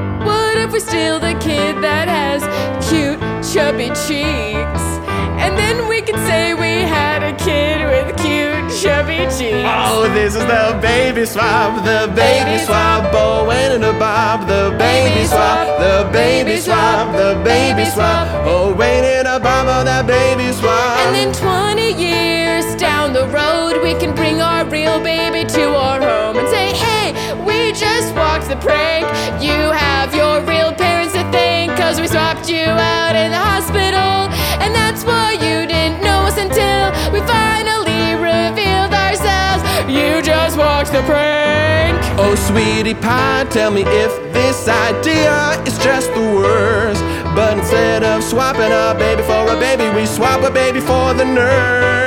What 0.71 0.77
if 0.77 0.85
we 0.85 0.89
steal 0.89 1.19
the 1.19 1.33
kid 1.43 1.83
that 1.83 2.07
has 2.07 2.39
cute, 2.87 3.19
chubby 3.43 3.91
cheeks? 4.07 4.83
And 5.43 5.57
then 5.59 5.89
we 5.89 6.01
could 6.01 6.15
say 6.23 6.53
we 6.53 6.87
had 6.87 7.23
a 7.23 7.35
kid 7.35 7.83
with 7.91 8.15
cute, 8.15 8.71
chubby 8.79 9.27
cheeks. 9.27 9.67
Oh, 9.67 10.07
this 10.13 10.33
is 10.33 10.45
the 10.47 10.79
baby 10.81 11.25
swap, 11.25 11.83
the 11.83 12.07
baby 12.15 12.55
Baby 12.55 12.63
swap, 12.63 13.11
oh, 13.11 13.51
and 13.51 13.83
a 13.83 13.91
bob, 13.99 14.47
the 14.47 14.73
baby 14.79 15.27
swap, 15.27 15.67
the 15.77 16.09
baby 16.13 16.55
swap, 16.55 17.11
the 17.17 17.41
baby 17.43 17.83
swap, 17.83 18.29
oh, 18.47 18.73
Wayne 18.73 19.03
and 19.03 19.27
a 19.27 19.41
bob, 19.41 19.67
oh, 19.67 19.83
that 19.83 20.07
baby 20.07 20.53
swap. 20.53 20.99
And 21.03 21.13
then 21.13 21.33
20 21.33 22.01
years 22.01 22.75
down 22.75 23.11
the 23.11 23.27
road, 23.27 23.83
we 23.83 23.93
can 23.99 24.15
bring 24.15 24.39
our 24.41 24.63
real 24.63 25.03
baby 25.03 25.43
to 25.51 25.63
our 25.75 25.99
home 25.99 26.37
and 26.37 26.47
say, 26.47 26.71
hey, 26.71 27.00
just 27.81 28.13
walked 28.13 28.47
the 28.47 28.57
prank. 28.57 29.07
You 29.41 29.57
have 29.73 30.13
your 30.13 30.41
real 30.45 30.71
parents 30.71 31.13
to 31.13 31.23
thank, 31.31 31.75
cause 31.75 31.99
we 31.99 32.07
swapped 32.07 32.47
you 32.47 32.67
out 32.67 33.15
in 33.15 33.31
the 33.31 33.41
hospital. 33.51 34.29
And 34.61 34.69
that's 34.75 35.03
why 35.03 35.33
you 35.33 35.65
didn't 35.65 36.03
know 36.03 36.29
us 36.29 36.37
until 36.37 36.93
we 37.11 37.19
finally 37.25 38.13
revealed 38.21 38.93
ourselves. 38.93 39.63
You 39.89 40.21
just 40.21 40.59
walked 40.59 40.91
the 40.91 41.01
prank. 41.09 41.97
Oh, 42.19 42.35
sweetie 42.35 42.93
pie, 42.93 43.47
tell 43.49 43.71
me 43.71 43.81
if 43.81 44.11
this 44.31 44.67
idea 44.67 45.59
is 45.65 45.75
just 45.79 46.13
the 46.13 46.21
worst. 46.21 47.01
But 47.33 47.57
instead 47.57 48.03
of 48.03 48.23
swapping 48.23 48.71
a 48.71 48.93
baby 48.93 49.23
for 49.23 49.41
a 49.49 49.57
baby, 49.59 49.89
we 49.97 50.05
swap 50.05 50.43
a 50.43 50.51
baby 50.51 50.81
for 50.81 51.15
the 51.15 51.25
nurse. 51.25 52.00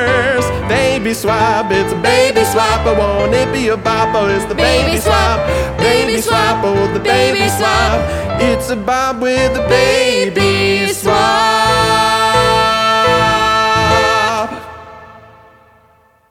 Baby 0.95 1.13
swap, 1.13 1.67
it's 1.73 1.93
a 1.93 1.97
baby 2.01 2.45
swap. 2.45 2.87
Oh, 2.87 2.95
won't 2.97 3.35
it 3.35 3.53
be 3.53 3.67
a 3.69 3.77
bop? 3.77 4.15
Oh, 4.15 4.29
it's 4.29 4.45
the 4.45 4.55
baby, 4.55 4.91
Baby 4.91 5.01
swap. 5.01 5.41
swap, 5.41 5.79
Baby 5.79 6.07
baby 6.13 6.21
swap, 6.23 6.63
swap, 6.63 6.65
oh, 6.65 6.93
the 6.95 7.01
baby 7.01 7.39
baby 7.41 7.51
swap. 7.51 8.41
It's 8.41 8.71
a 8.71 8.77
bob 8.77 9.21
with 9.21 9.53
the 9.55 9.61
baby 9.69 10.31
Baby 10.31 10.93
swap. 10.93 11.15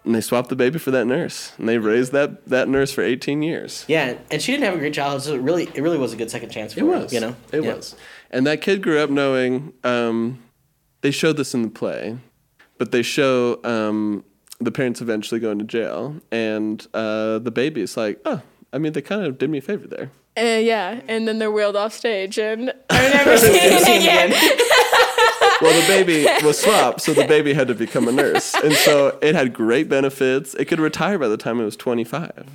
And 0.05 0.15
they 0.15 0.21
swapped 0.21 0.47
the 0.47 0.55
baby 0.55 0.79
for 0.79 0.91
that 0.91 1.05
nurse, 1.07 1.51
and 1.57 1.67
they 1.67 1.77
raised 1.77 2.13
that, 2.13 2.45
that 2.47 2.69
nurse 2.69 2.93
for 2.93 3.01
18 3.03 3.43
years. 3.43 3.83
Yeah, 3.89 4.17
and 4.31 4.41
she 4.41 4.53
didn't 4.53 4.63
have 4.63 4.75
a 4.75 4.77
great 4.77 4.93
childhood, 4.93 5.23
so 5.23 5.33
it 5.35 5.41
really, 5.41 5.63
it 5.75 5.81
really 5.81 5.97
was 5.97 6.13
a 6.13 6.15
good 6.15 6.31
second 6.31 6.51
chance 6.51 6.73
for 6.73 6.79
It 6.79 6.83
her. 6.83 6.87
was. 6.89 7.11
You 7.13 7.19
know, 7.19 7.35
It 7.51 7.63
Yeah. 7.65 7.73
was. 7.75 7.95
And 8.31 8.47
that 8.47 8.61
kid 8.61 8.81
grew 8.81 8.99
up 8.99 9.09
knowing, 9.09 9.73
um, 9.83 10.39
they 11.01 11.11
showed 11.11 11.35
this 11.35 11.53
in 11.53 11.63
the 11.63 11.69
play, 11.69 12.17
but 12.77 12.93
they 12.93 13.01
show 13.01 13.59
um, 13.65 14.23
the 14.63 14.71
parents 14.71 15.01
eventually 15.01 15.39
go 15.39 15.51
into 15.51 15.65
jail, 15.65 16.15
and 16.31 16.85
uh, 16.93 17.39
the 17.39 17.51
baby 17.51 17.81
is 17.81 17.95
like, 17.97 18.19
oh, 18.25 18.41
I 18.71 18.77
mean, 18.77 18.93
they 18.93 19.01
kind 19.01 19.25
of 19.25 19.37
did 19.37 19.49
me 19.49 19.59
a 19.59 19.61
favor 19.61 19.87
there. 19.87 20.11
Uh, 20.35 20.59
yeah, 20.59 21.01
and 21.07 21.27
then 21.27 21.37
they're 21.37 21.51
wheeled 21.51 21.75
off 21.75 21.93
stage, 21.93 22.39
and 22.39 22.73
I've 22.89 23.13
never 23.13 23.37
seen 23.37 23.51
it 23.55 23.81
again. 23.83 24.59
Well, 25.61 25.79
the 25.79 25.87
baby 25.87 26.25
was 26.45 26.59
swapped, 26.59 26.99
so 27.01 27.13
the 27.13 27.25
baby 27.25 27.53
had 27.53 27.69
to 27.69 27.75
become 27.75 28.09
a 28.09 28.11
nurse. 28.11 28.53
And 28.53 28.73
so 28.73 29.17
it 29.21 29.33
had 29.33 29.53
great 29.53 29.87
benefits. 29.87 30.53
It 30.55 30.65
could 30.65 30.79
retire 30.79 31.17
by 31.17 31.29
the 31.29 31.37
time 31.37 31.59
it 31.61 31.63
was 31.63 31.77
25. 31.77 32.45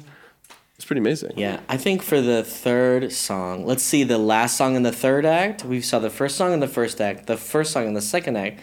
It's 0.74 0.84
pretty 0.84 1.00
amazing. 1.00 1.32
Yeah, 1.36 1.60
I 1.68 1.76
think 1.78 2.02
for 2.02 2.20
the 2.20 2.44
third 2.44 3.10
song, 3.12 3.64
let's 3.64 3.82
see 3.82 4.04
the 4.04 4.18
last 4.18 4.56
song 4.56 4.76
in 4.76 4.82
the 4.82 4.92
third 4.92 5.24
act. 5.24 5.64
We 5.64 5.80
saw 5.80 5.98
the 5.98 6.10
first 6.10 6.36
song 6.36 6.52
in 6.52 6.60
the 6.60 6.68
first 6.68 7.00
act, 7.00 7.26
the 7.26 7.36
first 7.36 7.72
song 7.72 7.86
in 7.86 7.94
the 7.94 8.02
second 8.02 8.36
act. 8.36 8.60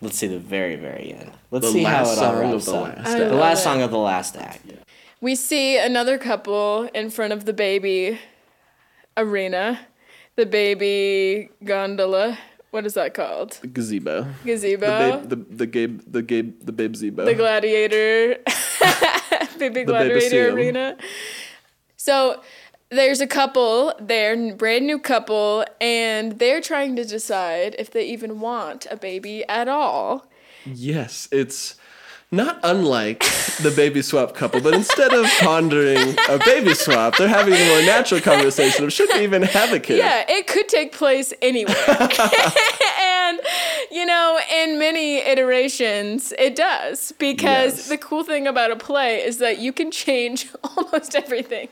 Let's 0.00 0.16
see 0.18 0.26
the 0.26 0.38
very 0.38 0.76
very 0.76 1.12
end. 1.12 1.30
Let's 1.50 1.66
The 1.66 1.72
see 1.72 1.82
how 1.84 2.04
last 2.04 2.18
it 2.18 2.24
all 2.24 2.32
song 2.32 2.44
of 2.44 2.52
wraps 2.52 2.64
the 2.66 2.74
up. 2.76 2.96
last 2.96 3.16
the 3.18 3.34
last 3.34 3.58
it. 3.60 3.62
song 3.62 3.82
of 3.82 3.90
the 3.90 3.98
last 3.98 4.36
act. 4.36 4.66
We 5.20 5.34
see 5.34 5.76
another 5.78 6.16
couple 6.18 6.88
in 6.94 7.10
front 7.10 7.32
of 7.32 7.44
the 7.44 7.52
baby 7.52 8.18
arena, 9.16 9.80
the 10.36 10.46
baby 10.46 11.50
gondola. 11.64 12.38
What 12.70 12.86
is 12.86 12.94
that 12.94 13.14
called? 13.14 13.58
The 13.60 13.66
gazebo. 13.66 14.26
Gazebo. 14.44 14.86
The 15.26 15.36
babe, 15.36 15.48
the 15.50 15.56
the 15.56 15.66
gabe, 15.66 16.00
the 16.06 16.22
gabe, 16.22 16.64
the 16.64 16.72
babe 16.72 16.92
zebo. 16.94 17.24
the 17.24 17.34
gladiator 17.34 18.36
baby 19.58 19.84
gladiator 19.84 20.52
Babysium. 20.52 20.54
arena 20.54 20.96
so 21.96 22.40
there's 22.90 23.20
a 23.20 23.26
couple 23.26 23.92
they're 24.00 24.54
brand 24.54 24.86
new 24.86 24.98
couple 24.98 25.64
and 25.80 26.38
they're 26.38 26.60
trying 26.60 26.96
to 26.96 27.04
decide 27.04 27.76
if 27.78 27.90
they 27.90 28.04
even 28.06 28.40
want 28.40 28.86
a 28.90 28.96
baby 28.96 29.44
at 29.48 29.68
all 29.68 30.26
Yes, 30.66 31.26
it's 31.32 31.76
not 32.30 32.60
unlike 32.62 33.20
the 33.62 33.72
baby 33.74 34.02
swap 34.02 34.34
couple, 34.34 34.60
but 34.60 34.74
instead 34.74 35.12
of 35.14 35.24
pondering 35.40 36.14
a 36.28 36.38
baby 36.44 36.74
swap, 36.74 37.16
they're 37.16 37.26
having 37.26 37.54
a 37.54 37.66
more 37.68 37.80
natural 37.82 38.20
conversation 38.20 38.84
of 38.84 38.92
should 38.92 39.08
we 39.14 39.20
even 39.24 39.42
have 39.42 39.72
a 39.72 39.80
kid? 39.80 39.96
yeah 39.98 40.24
it 40.28 40.46
could 40.46 40.68
take 40.68 40.92
place 40.92 41.32
anywhere 41.42 41.74
and 43.00 43.40
you 43.90 44.04
know 44.04 44.38
in 44.62 44.78
many 44.78 45.18
iterations 45.18 46.32
it 46.38 46.54
does 46.56 47.12
because 47.18 47.76
Yes. 47.76 47.88
the 47.88 47.98
cool 47.98 48.24
thing 48.24 48.46
about 48.46 48.70
a 48.70 48.76
play 48.76 49.22
is 49.22 49.38
that 49.38 49.58
you 49.58 49.72
can 49.72 49.90
change 49.90 50.48
almost 50.76 51.14
everything 51.14 51.68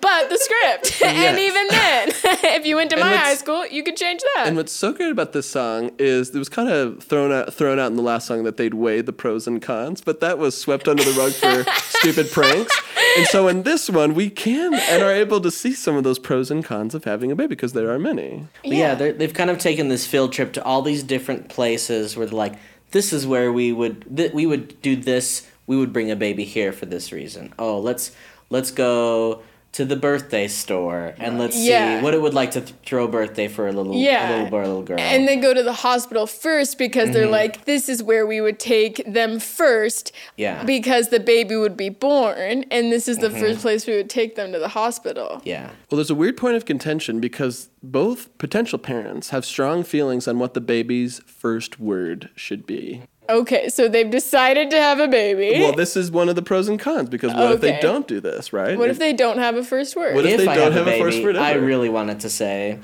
but 0.00 0.28
the 0.28 0.38
script 0.38 1.02
and 1.02 1.38
even 1.38 1.66
then 1.68 2.08
if 2.58 2.66
you 2.66 2.76
went 2.76 2.90
to 2.90 2.96
And 2.96 3.04
my 3.04 3.16
high 3.16 3.34
school 3.34 3.66
you 3.66 3.82
could 3.82 3.96
change 3.96 4.20
that 4.34 4.44
And 4.46 4.56
what's 4.56 4.72
so 4.72 4.92
great 4.92 5.10
about 5.10 5.32
this 5.32 5.48
song 5.48 5.90
is 5.98 6.34
it 6.34 6.38
was 6.38 6.48
kind 6.48 6.68
of 6.68 7.02
thrown 7.02 7.32
out 7.32 7.52
thrown 7.54 7.78
out 7.78 7.86
in 7.90 7.96
the 7.96 8.02
last 8.02 8.26
song 8.26 8.44
that 8.44 8.56
they'd 8.56 8.74
weigh 8.74 9.00
the 9.00 9.12
pros 9.12 9.46
and 9.46 9.60
cons, 9.62 10.00
but 10.00 10.20
that 10.20 10.38
was 10.38 10.58
swept 10.60 10.88
under 10.88 11.02
the 11.04 11.12
rug 11.12 11.32
for 11.32 11.64
stupid 11.98 12.30
pranks. 12.30 12.74
And 13.16 13.26
so 13.26 13.48
in 13.48 13.62
this 13.62 13.88
one, 13.88 14.14
we 14.14 14.28
can 14.30 14.74
and 14.74 15.02
are 15.02 15.12
able 15.12 15.40
to 15.40 15.50
see 15.50 15.72
some 15.72 15.96
of 15.96 16.04
those 16.04 16.18
pros 16.18 16.50
and 16.50 16.64
cons 16.64 16.94
of 16.94 17.04
having 17.04 17.30
a 17.30 17.36
baby 17.36 17.48
because 17.48 17.72
there 17.72 17.90
are 17.90 17.98
many. 17.98 18.46
But 18.62 18.72
yeah, 18.72 18.94
they're, 18.94 19.12
they've 19.12 19.32
kind 19.32 19.50
of 19.50 19.58
taken 19.58 19.88
this 19.88 20.06
field 20.06 20.32
trip 20.32 20.52
to 20.54 20.64
all 20.64 20.82
these 20.82 21.02
different 21.02 21.48
places 21.48 22.15
where 22.16 22.26
they're 22.26 22.34
like, 22.34 22.58
this 22.90 23.12
is 23.12 23.26
where 23.26 23.52
we 23.52 23.72
would 23.72 24.16
th- 24.16 24.32
we 24.32 24.46
would 24.46 24.80
do 24.82 24.96
this. 24.96 25.46
We 25.66 25.76
would 25.76 25.92
bring 25.92 26.10
a 26.10 26.16
baby 26.16 26.44
here 26.44 26.72
for 26.72 26.86
this 26.86 27.12
reason. 27.12 27.52
Oh, 27.58 27.78
let's 27.78 28.12
let's 28.50 28.70
go 28.70 29.42
to 29.76 29.84
the 29.84 29.96
birthday 29.96 30.48
store 30.48 31.14
and 31.18 31.38
let's 31.38 31.54
Yeah. 31.56 31.98
see 31.98 32.04
what 32.04 32.14
it 32.14 32.22
would 32.22 32.32
like 32.32 32.50
to 32.52 32.60
th- 32.62 32.72
throw 32.86 33.04
a 33.04 33.08
birthday 33.08 33.46
for 33.46 33.68
a 33.68 33.72
little 33.72 33.94
Yeah. 33.94 34.28
a 34.28 34.32
little 34.32 34.50
boy, 34.50 34.60
a 34.60 34.68
little 34.68 34.82
girl. 34.82 34.98
And 34.98 35.28
they 35.28 35.36
go 35.36 35.52
to 35.52 35.62
the 35.62 35.74
hospital 35.74 36.26
first 36.26 36.78
because 36.78 37.04
Mm-hmm. 37.10 37.12
they're 37.12 37.28
like, 37.30 37.66
this 37.66 37.88
is 37.90 38.02
where 38.02 38.26
we 38.26 38.40
would 38.40 38.58
take 38.58 39.02
them 39.06 39.38
first. 39.38 40.12
Yeah. 40.38 40.64
Because 40.64 41.08
the 41.10 41.20
baby 41.20 41.56
would 41.56 41.76
be 41.76 41.90
born, 41.90 42.64
and 42.70 42.90
this 42.90 43.06
is 43.06 43.18
the 43.18 43.28
Mm-hmm. 43.28 43.38
first 43.40 43.60
place 43.60 43.86
we 43.86 43.96
would 43.96 44.08
take 44.08 44.34
them 44.34 44.50
to 44.52 44.58
the 44.58 44.68
hospital. 44.68 45.42
yeah. 45.44 45.70
Well, 45.90 45.96
there's 45.96 46.10
a 46.10 46.14
weird 46.14 46.36
point 46.38 46.56
of 46.56 46.64
contention 46.64 47.20
because 47.20 47.68
both 47.82 48.36
potential 48.38 48.78
parents 48.78 49.28
have 49.30 49.44
strong 49.44 49.82
feelings 49.84 50.26
on 50.26 50.38
what 50.38 50.54
the 50.54 50.60
baby's 50.60 51.20
first 51.26 51.78
word 51.78 52.30
should 52.34 52.66
be. 52.66 53.02
Okay, 53.28 53.68
so 53.68 53.88
they've 53.88 54.10
decided 54.10 54.70
to 54.70 54.76
have 54.76 55.00
a 55.00 55.08
baby. 55.08 55.58
Well, 55.60 55.74
this 55.74 55.96
is 55.96 56.10
one 56.10 56.28
of 56.28 56.36
the 56.36 56.42
pros 56.42 56.68
and 56.68 56.78
cons 56.78 57.08
because 57.08 57.34
what 57.34 57.52
if 57.52 57.60
they 57.60 57.72
Okay. 57.72 57.80
don't 57.82 58.06
do 58.06 58.20
this, 58.20 58.52
right? 58.52 58.78
what 58.78 58.88
if 58.90 58.98
they 58.98 59.12
don't 59.12 59.38
have 59.38 59.56
a 59.56 59.64
first 59.64 59.96
word? 59.96 60.14
What 60.14 60.24
if 60.26 60.32
If, 60.32 60.38
they 60.46 60.48
I 60.48 60.54
don't 60.54 60.72
have, 60.72 60.86
have 60.86 60.94
a 60.94 60.98
a 60.98 61.02
first 61.02 61.16
baby, 61.18 61.24
word 61.26 61.36
I 61.36 61.52
ever? 61.52 61.64
really 61.64 61.88
wanted 61.88 62.20
to 62.20 62.30
say, 62.30 62.78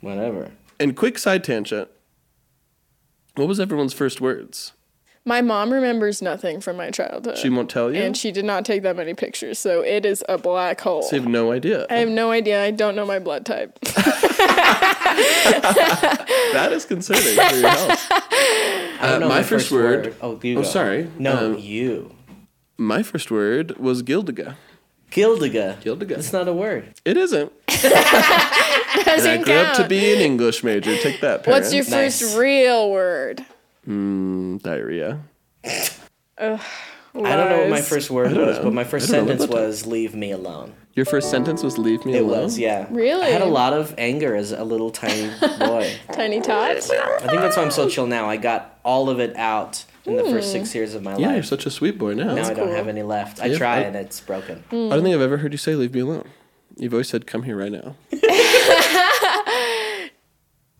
whatever. 0.00 0.50
And 0.78 0.96
quick 0.96 1.18
side 1.18 1.42
tangent. 1.44 1.88
What 3.34 3.48
was 3.48 3.58
everyone's 3.58 3.92
first 3.94 4.20
words? 4.20 4.72
My 5.24 5.40
mom 5.40 5.72
remembers 5.72 6.20
nothing 6.20 6.60
from 6.60 6.76
my 6.76 6.90
childhood. 6.90 7.38
She 7.38 7.48
won't 7.48 7.70
tell 7.70 7.94
you. 7.94 8.02
and 8.02 8.16
she 8.16 8.30
did 8.32 8.44
not 8.44 8.64
take 8.64 8.82
that 8.82 8.94
many 8.96 9.14
pictures, 9.14 9.58
so 9.58 9.80
it 9.82 10.04
is 10.04 10.22
a 10.28 10.36
black 10.38 10.80
hole. 10.80 11.02
so 11.02 11.16
you 11.16 11.22
have 11.22 11.30
no 11.30 11.50
idea. 11.52 11.86
I 11.90 11.94
have 11.96 12.08
no 12.10 12.30
idea. 12.30 12.62
I 12.62 12.70
don't 12.70 12.94
know 12.94 13.06
my 13.06 13.18
blood 13.18 13.46
type. 13.46 13.78
that 15.14 16.70
is 16.72 16.84
concerning 16.84 17.22
for 17.22 17.56
your 17.56 17.68
health. 17.68 18.06
I 18.10 18.96
don't 19.00 19.14
Uh, 19.14 19.18
know 19.20 19.28
my 19.28 19.42
first 19.42 19.70
word- 19.70 20.14
Oh, 20.20 20.38
you 20.42 20.58
Oh, 20.58 20.62
sorry. 20.62 21.08
No, 21.18 21.52
Um, 21.54 21.58
you. 21.58 22.14
My 22.76 23.02
first 23.02 23.30
word 23.30 23.76
was 23.78 24.02
Gildiga. 24.02 24.56
Gildiga. 25.10 25.76
Gildiga. 25.80 26.18
It's 26.18 26.32
not 26.32 26.48
a 26.48 26.52
word. 26.52 26.94
It 27.04 27.16
isn't. 27.16 27.52
and 27.68 27.92
I 27.94 29.02
Doesn't 29.04 29.42
grew 29.44 29.54
up 29.54 29.76
to 29.76 29.86
be 29.86 30.12
an 30.14 30.20
English 30.20 30.64
major. 30.64 30.96
Take 30.96 31.20
that, 31.20 31.44
Parents. 31.44 31.66
What's 31.66 31.74
your 31.74 31.84
first 31.84 32.20
Nice. 32.22 32.34
real 32.36 32.90
word? 32.90 33.44
Mm, 33.88 34.62
diarrhea? 34.62 35.20
I 36.36 36.58
don't 37.16 37.48
know 37.48 37.58
what 37.58 37.68
my 37.70 37.76
Lies. 37.76 37.88
first 37.88 38.10
word 38.10 38.32
was, 38.36 38.56
know. 38.58 38.64
but 38.64 38.72
my 38.72 38.84
first 38.84 39.08
I 39.08 39.16
don't 39.16 39.26
know 39.26 39.30
sentence 39.32 39.44
about 39.44 39.56
that. 39.60 39.66
was 39.66 39.86
"Leave 39.86 40.14
me 40.14 40.32
alone." 40.32 40.72
Your 40.94 41.06
first 41.06 41.30
sentence 41.30 41.62
was 41.62 41.78
"Leave 41.78 42.04
me 42.04 42.14
It 42.16 42.22
alone." 42.22 42.42
was, 42.44 42.58
yeah. 42.58 42.86
Really? 42.90 43.22
I 43.26 43.30
had 43.30 43.42
a 43.42 43.46
lot 43.46 43.72
of 43.72 43.94
anger 43.98 44.34
as 44.34 44.52
a 44.52 44.64
little 44.64 44.90
tiny 44.90 45.30
boy. 45.58 45.92
Tiny 46.12 46.40
tot? 46.40 46.70
I 46.72 46.80
think 46.80 47.40
that's 47.40 47.56
why 47.56 47.62
I'm 47.62 47.70
so 47.70 47.88
chill 47.88 48.06
now. 48.06 48.28
I 48.28 48.36
got 48.36 48.78
all 48.84 49.08
of 49.10 49.20
it 49.20 49.36
out 49.36 49.84
in 50.04 50.16
the 50.16 50.24
first 50.24 50.48
Hmm. 50.48 50.58
six 50.60 50.74
years 50.74 50.94
of 50.94 51.02
my 51.02 51.12
life. 51.12 51.20
Yeah, 51.20 51.26
you're 51.28 51.36
life. 51.36 51.44
such 51.46 51.66
a 51.66 51.70
sweet 51.70 51.98
boy 51.98 52.14
now. 52.14 52.34
now 52.34 52.42
I 52.44 52.52
don't 52.54 52.66
cool. 52.66 52.74
have 52.74 52.88
any 52.88 53.02
left. 53.02 53.40
I 53.40 53.46
Yeah, 53.46 53.58
try 53.58 53.76
I- 53.76 53.80
and 53.80 53.96
it's 53.96 54.20
broken. 54.20 54.64
Hmm. 54.70 54.86
I 54.92 54.96
don't 54.96 55.04
think 55.04 55.14
I've 55.14 55.20
ever 55.22 55.36
heard 55.38 55.52
you 55.52 55.58
say 55.58 55.74
"Leave 55.76 55.94
me 55.94 56.00
alone." 56.00 56.28
You've 56.76 56.92
always 56.94 57.08
said 57.08 57.26
"Come 57.28 57.44
here 57.44 57.56
right 57.56 57.70
now." 57.72 57.94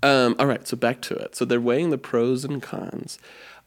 um, 0.05 0.37
all 0.38 0.47
right, 0.47 0.67
so 0.69 0.77
back 0.77 1.01
to 1.03 1.14
it. 1.14 1.35
So 1.35 1.45
they're 1.45 1.61
weighing 1.61 1.90
the 1.90 1.99
pros 1.99 2.45
and 2.45 2.62
cons 2.62 3.19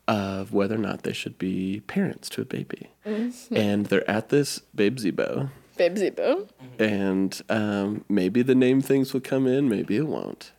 of 0.08 0.54
whether 0.54 0.76
or 0.76 0.80
not 0.80 1.04
they 1.04 1.12
should 1.14 1.38
be 1.38 1.82
parents 1.88 2.30
to 2.30 2.42
a 2.42 2.46
baby, 2.46 2.90
Mm-hmm. 3.06 3.56
and 3.58 3.86
they're 3.88 4.10
at 4.10 4.30
this 4.30 4.60
babe 4.74 4.98
zebo. 4.98 5.50
Babesy 5.78 6.16
boo. 6.16 6.48
and 6.80 7.40
um, 7.50 8.04
maybe 8.10 8.42
the 8.42 8.56
name 8.56 8.82
things 8.82 9.14
will 9.14 9.22
come 9.22 9.46
in, 9.46 9.70
maybe 9.70 9.96
it 9.98 10.08
won't. 10.08 10.52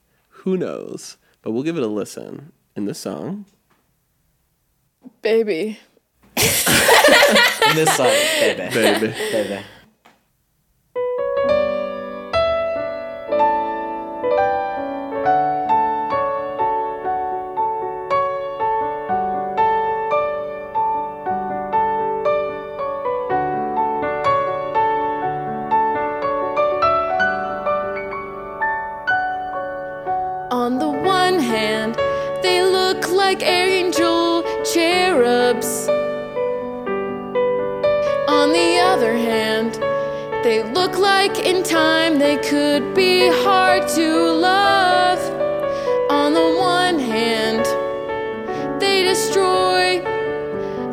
Who 0.44 0.56
knows? 0.56 1.16
But 1.42 1.50
we'll 1.52 1.62
give 1.64 1.76
it 1.76 1.82
a 1.82 1.88
listen 1.88 2.52
in 2.76 2.84
this 2.84 2.98
song. 3.00 3.44
Baby. 5.22 5.78
In 6.36 7.74
this 7.76 7.96
song, 7.96 8.06
baby, 8.06 8.72
Baby. 8.74 9.14
baby. 9.32 9.60
Like 40.98 41.38
in 41.38 41.62
time 41.62 42.18
they 42.18 42.36
could 42.38 42.94
be 42.94 43.28
hard 43.28 43.86
to 43.88 44.32
love. 44.32 45.18
On 46.10 46.32
the 46.32 46.56
one 46.58 46.98
hand, 46.98 47.64
they 48.80 49.02
destroy 49.02 50.00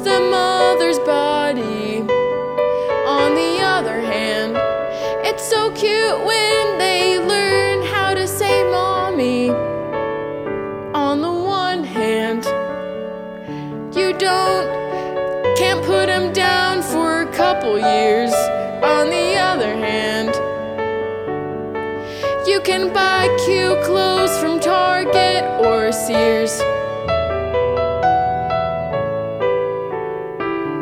the 0.03 0.19
mother's 0.29 0.99
body. 0.99 2.01
On 3.07 3.33
the 3.33 3.59
other 3.61 3.99
hand, 3.99 4.55
it's 5.25 5.43
so 5.43 5.71
cute 5.71 6.19
when 6.25 6.77
they 6.77 7.17
learn 7.19 7.85
how 7.87 8.13
to 8.13 8.27
say 8.27 8.63
mommy. 8.69 9.49
On 10.93 11.21
the 11.21 11.31
one 11.31 11.83
hand, 11.83 12.45
you 13.95 14.13
don't 14.13 14.85
can't 15.57 15.83
put 15.85 16.07
them 16.07 16.33
down 16.33 16.83
for 16.83 17.21
a 17.21 17.31
couple 17.31 17.79
years. 17.79 18.34
Can 22.65 22.91
buy 22.91 23.27
cute 23.45 23.79
clothes 23.83 24.35
from 24.39 24.59
Target 24.59 25.43
or 25.63 25.91
Sears. 25.91 26.57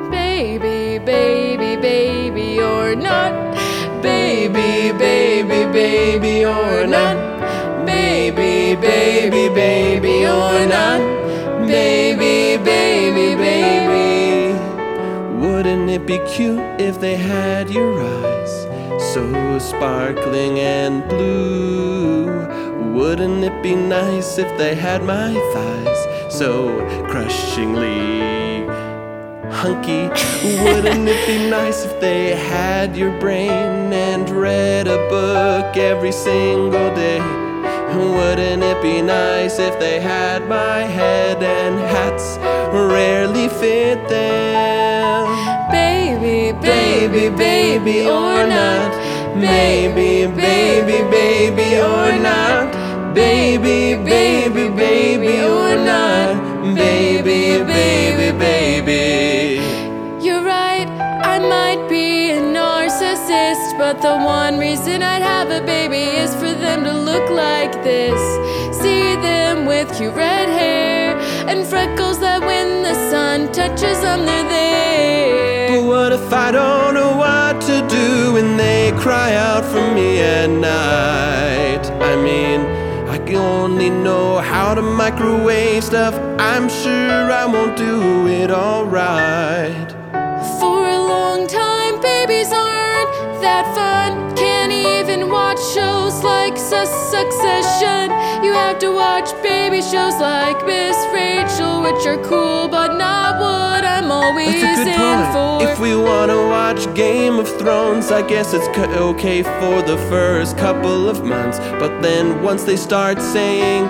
Baby, 0.09 0.99
baby, 0.99 1.75
baby, 1.75 2.61
or 2.61 2.95
not. 2.95 3.33
Baby, 4.01 4.97
baby, 4.97 5.65
baby, 5.73 6.45
or 6.45 6.87
not. 6.87 7.17
Baby, 7.85 8.79
baby, 8.79 9.53
baby, 9.53 10.25
or 10.25 10.65
not. 10.65 11.01
Baby, 11.67 12.63
baby, 12.63 13.35
baby. 13.35 14.57
Wouldn't 15.45 15.89
it 15.89 16.05
be 16.05 16.19
cute 16.33 16.63
if 16.79 17.01
they 17.01 17.17
had 17.17 17.69
your 17.69 17.99
eyes 17.99 18.32
so 19.13 19.59
sparkling 19.59 20.59
and 20.59 21.07
blue? 21.07 22.25
Wouldn't 22.93 23.43
it 23.43 23.61
be 23.61 23.75
nice 23.75 24.39
if 24.39 24.57
they 24.57 24.73
had 24.73 25.03
my 25.03 25.33
thighs 25.53 26.33
so 26.33 26.79
crushingly 27.09 28.23
hunky. 29.63 30.09
Wouldn't 30.63 31.07
it 31.07 31.27
be 31.27 31.49
nice 31.49 31.85
if 31.85 31.99
they 32.01 32.35
had 32.35 32.97
your 32.97 33.17
brain 33.19 33.93
and 33.93 34.29
read 34.29 34.87
a 34.87 34.97
book 35.09 35.77
every 35.77 36.11
single 36.11 36.93
day? 36.95 37.19
Wouldn't 37.95 38.63
it 38.63 38.81
be 38.81 39.01
nice 39.01 39.59
if 39.59 39.79
they 39.79 39.99
had 39.99 40.49
my 40.49 40.79
head 40.79 41.43
and 41.43 41.79
hats 41.79 42.37
rarely 42.73 43.47
fit 43.47 44.09
them? 44.09 45.62
Baby, 46.21 46.57
Baby, 46.61 47.29
baby, 47.35 48.01
or 48.07 48.45
not. 48.47 48.91
Maybe, 49.35 50.27
baby, 50.27 51.01
baby, 51.09 51.79
or 51.79 52.11
not. 52.19 52.71
Baby, 53.15 53.95
baby, 54.03 54.69
baby, 54.69 55.41
or 55.43 55.75
not. 55.75 56.75
Baby, 56.75 57.63
baby, 57.63 58.31
baby. 58.37 59.61
You're 60.23 60.43
right, 60.43 60.87
I 61.25 61.39
might 61.39 61.89
be 61.89 62.29
a 62.29 62.39
narcissist, 62.39 63.77
but 63.79 63.99
the 64.01 64.15
one 64.15 64.59
reason 64.59 65.01
I'd 65.01 65.23
have 65.23 65.49
a 65.49 65.65
baby 65.65 66.03
is 66.21 66.35
for 66.35 66.53
them 66.53 66.83
to 66.83 66.93
look 66.93 67.27
like 67.31 67.73
this. 67.83 68.21
See 68.77 69.15
them 69.15 69.65
with 69.65 69.87
cute 69.97 70.13
red 70.13 70.47
hair 70.47 71.17
and 71.49 71.65
freckles 71.65 72.19
that 72.19 72.41
when 72.41 72.83
the 72.83 72.93
sun 73.09 73.51
touches 73.51 74.01
them, 74.01 74.25
they're 74.27 74.49
there. 74.49 75.52
Cry 79.03 79.35
out 79.35 79.65
for 79.65 79.85
me 79.93 80.21
at 80.21 80.49
night? 80.49 81.83
I 82.11 82.15
mean, 82.15 82.61
I 83.09 83.17
can 83.17 83.35
only 83.35 83.89
know 83.89 84.37
how 84.37 84.73
to 84.73 84.81
microwave 84.81 85.83
stuff. 85.83 86.13
I'm 86.39 86.69
sure 86.69 87.25
I 87.41 87.45
won't 87.45 87.75
do 87.75 88.27
it 88.27 88.49
alright. 88.49 89.89
For 90.61 90.87
a 90.87 91.01
long 91.15 91.47
time, 91.47 91.99
babies 91.99 92.53
aren't 92.53 93.11
that 93.41 93.65
fun. 93.75 94.11
Can't 94.37 94.71
even 94.71 95.29
watch 95.29 95.59
shows 95.75 96.23
like 96.23 96.55
Su- 96.55 96.95
Succession. 97.17 98.05
You 98.45 98.53
have 98.53 98.79
to 98.79 98.89
watch 98.95 99.29
baby 99.43 99.81
shows 99.81 100.15
like 100.31 100.65
Miss 100.65 100.95
Rachel, 101.11 101.81
which 101.81 102.05
are 102.07 102.23
cool, 102.23 102.69
but 102.69 102.95
not 102.97 103.37
always 104.23 104.61
That's 104.61 104.79
a 104.79 104.83
good 104.83 104.87
in 104.93 104.99
point. 104.99 105.33
for. 105.33 105.53
If 105.69 105.79
we 105.79 105.95
want 105.95 106.29
to 106.31 106.41
watch 106.57 106.81
Game 106.95 107.39
of 107.39 107.47
Thrones, 107.59 108.11
I 108.11 108.21
guess 108.21 108.53
it's 108.53 108.67
okay 109.09 109.43
for 109.43 109.81
the 109.81 109.97
first 110.09 110.57
couple 110.57 111.09
of 111.09 111.23
months. 111.23 111.59
But 111.81 112.01
then 112.01 112.41
once 112.41 112.63
they 112.63 112.77
start 112.77 113.21
saying 113.21 113.83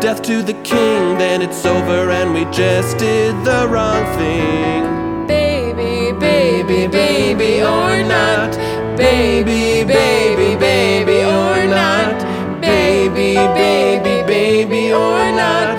death 0.00 0.22
to 0.22 0.42
the 0.42 0.54
king, 0.62 1.18
then 1.18 1.42
it's 1.42 1.64
over 1.66 2.10
and 2.10 2.32
we 2.34 2.44
just 2.46 2.98
did 2.98 3.34
the 3.44 3.66
wrong 3.68 4.04
thing. 4.18 5.26
baby, 5.26 6.12
baby, 6.18 6.86
baby, 6.86 7.62
or 7.62 8.02
not. 8.16 8.52
Baby, 8.96 9.82
baby, 9.84 10.56
baby, 10.56 11.18
or 11.24 11.66
not. 11.66 12.16
Baby, 12.60 13.34
baby, 13.60 14.16
baby, 14.26 14.92
or 14.92 15.24
not. 15.42 15.76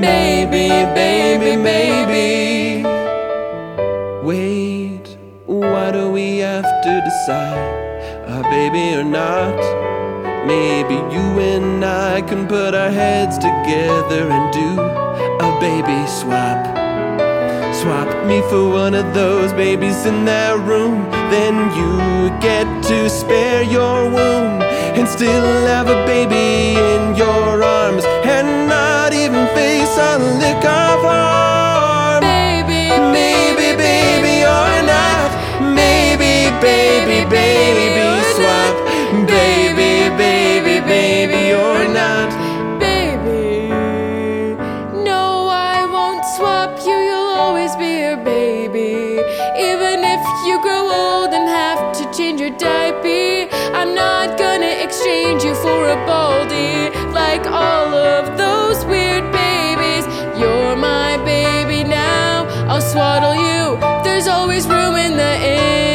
Baby, 0.00 0.68
baby, 0.94 1.62
baby. 1.62 2.45
Decide 7.06 8.22
a 8.26 8.42
baby 8.50 8.94
or 8.98 9.04
not? 9.04 9.56
Maybe 10.44 10.96
you 11.14 11.26
and 11.52 11.84
I 11.84 12.20
can 12.22 12.48
put 12.48 12.74
our 12.74 12.90
heads 12.90 13.36
together 13.38 14.22
and 14.36 14.46
do 14.52 14.70
a 15.48 15.50
baby 15.60 16.00
swap. 16.18 16.62
Swap 17.80 18.10
me 18.26 18.40
for 18.50 18.68
one 18.82 18.94
of 18.94 19.14
those 19.14 19.52
babies 19.52 20.04
in 20.04 20.24
that 20.24 20.56
room. 20.70 20.94
Then 21.34 21.54
you 21.78 21.92
get 22.40 22.66
to 22.90 23.08
spare 23.08 23.62
your 23.62 23.98
womb 24.16 24.56
and 24.98 25.06
still 25.08 25.50
have 25.72 25.88
a 25.88 26.00
baby 26.06 26.78
in 26.94 27.14
your 27.14 27.62
arms 27.62 28.04
and 28.36 28.48
not 28.68 29.12
even 29.12 29.46
face 29.54 29.94
a 30.10 30.12
lick 30.42 30.64
baldy 56.04 56.90
like 57.12 57.46
all 57.46 57.94
of 57.94 58.36
those 58.36 58.84
weird 58.84 59.24
babies. 59.32 60.04
You're 60.38 60.76
my 60.76 61.16
baby 61.24 61.84
now, 61.84 62.46
I'll 62.68 62.80
swaddle 62.80 63.34
you. 63.34 63.78
There's 64.04 64.28
always 64.28 64.66
room 64.66 64.96
in 64.96 65.12
the 65.16 65.34
inn, 65.56 65.85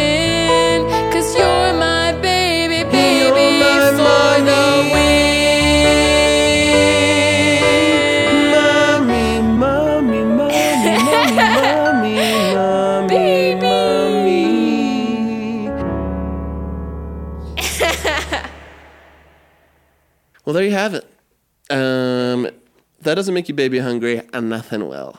well, 20.52 20.60
there 20.60 20.66
you 20.66 20.72
have 20.76 20.94
it. 20.94 21.06
Um, 21.70 22.50
that 23.00 23.16
doesn't 23.16 23.34
make 23.34 23.48
you 23.48 23.54
baby 23.56 23.80
hungry, 23.80 24.22
and 24.34 24.50
nothing 24.50 24.86
will. 24.90 25.18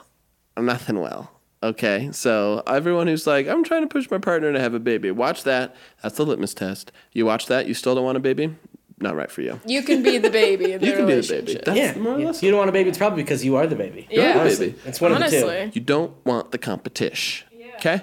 Nothing 0.58 1.00
will. 1.00 1.30
Okay, 1.62 2.10
so 2.12 2.62
everyone 2.66 3.06
who's 3.06 3.26
like, 3.26 3.48
I'm 3.48 3.64
trying 3.64 3.80
to 3.80 3.86
push 3.88 4.10
my 4.10 4.18
partner 4.18 4.52
to 4.52 4.60
have 4.60 4.74
a 4.74 4.78
baby, 4.78 5.10
watch 5.10 5.44
that. 5.44 5.74
That's 6.02 6.16
the 6.16 6.26
litmus 6.26 6.52
test. 6.52 6.92
You 7.12 7.24
watch 7.24 7.46
that, 7.46 7.66
you 7.66 7.72
still 7.72 7.94
don't 7.94 8.04
want 8.04 8.18
a 8.18 8.20
baby? 8.20 8.54
Not 8.98 9.16
right 9.16 9.30
for 9.30 9.40
you. 9.40 9.58
You 9.64 9.82
can 9.82 10.02
be 10.02 10.18
the 10.18 10.28
baby 10.28 10.72
in 10.74 10.80
You 10.84 10.92
can 10.96 11.06
be 11.06 11.14
the 11.18 11.26
baby. 11.26 11.60
That's 11.64 11.78
Yeah, 11.78 11.94
more 11.94 12.16
or 12.16 12.18
yeah. 12.20 12.26
less 12.26 12.42
You 12.42 12.50
don't 12.50 12.58
want 12.58 12.68
a 12.68 12.72
baby. 12.72 12.90
It's 12.90 12.98
probably 12.98 13.22
because 13.22 13.42
you 13.42 13.56
are 13.56 13.66
the 13.66 13.74
baby. 13.74 14.06
You're 14.10 14.22
Yeah. 14.24 14.44
the 14.44 14.56
baby. 14.56 14.74
it's 14.84 15.00
one 15.00 15.12
of 15.12 15.18
the 15.18 15.24
Honestly. 15.24 15.70
You 15.72 15.80
don't 15.80 16.12
want 16.26 16.50
the 16.50 16.58
competition. 16.58 17.48
Okay? 17.76 18.02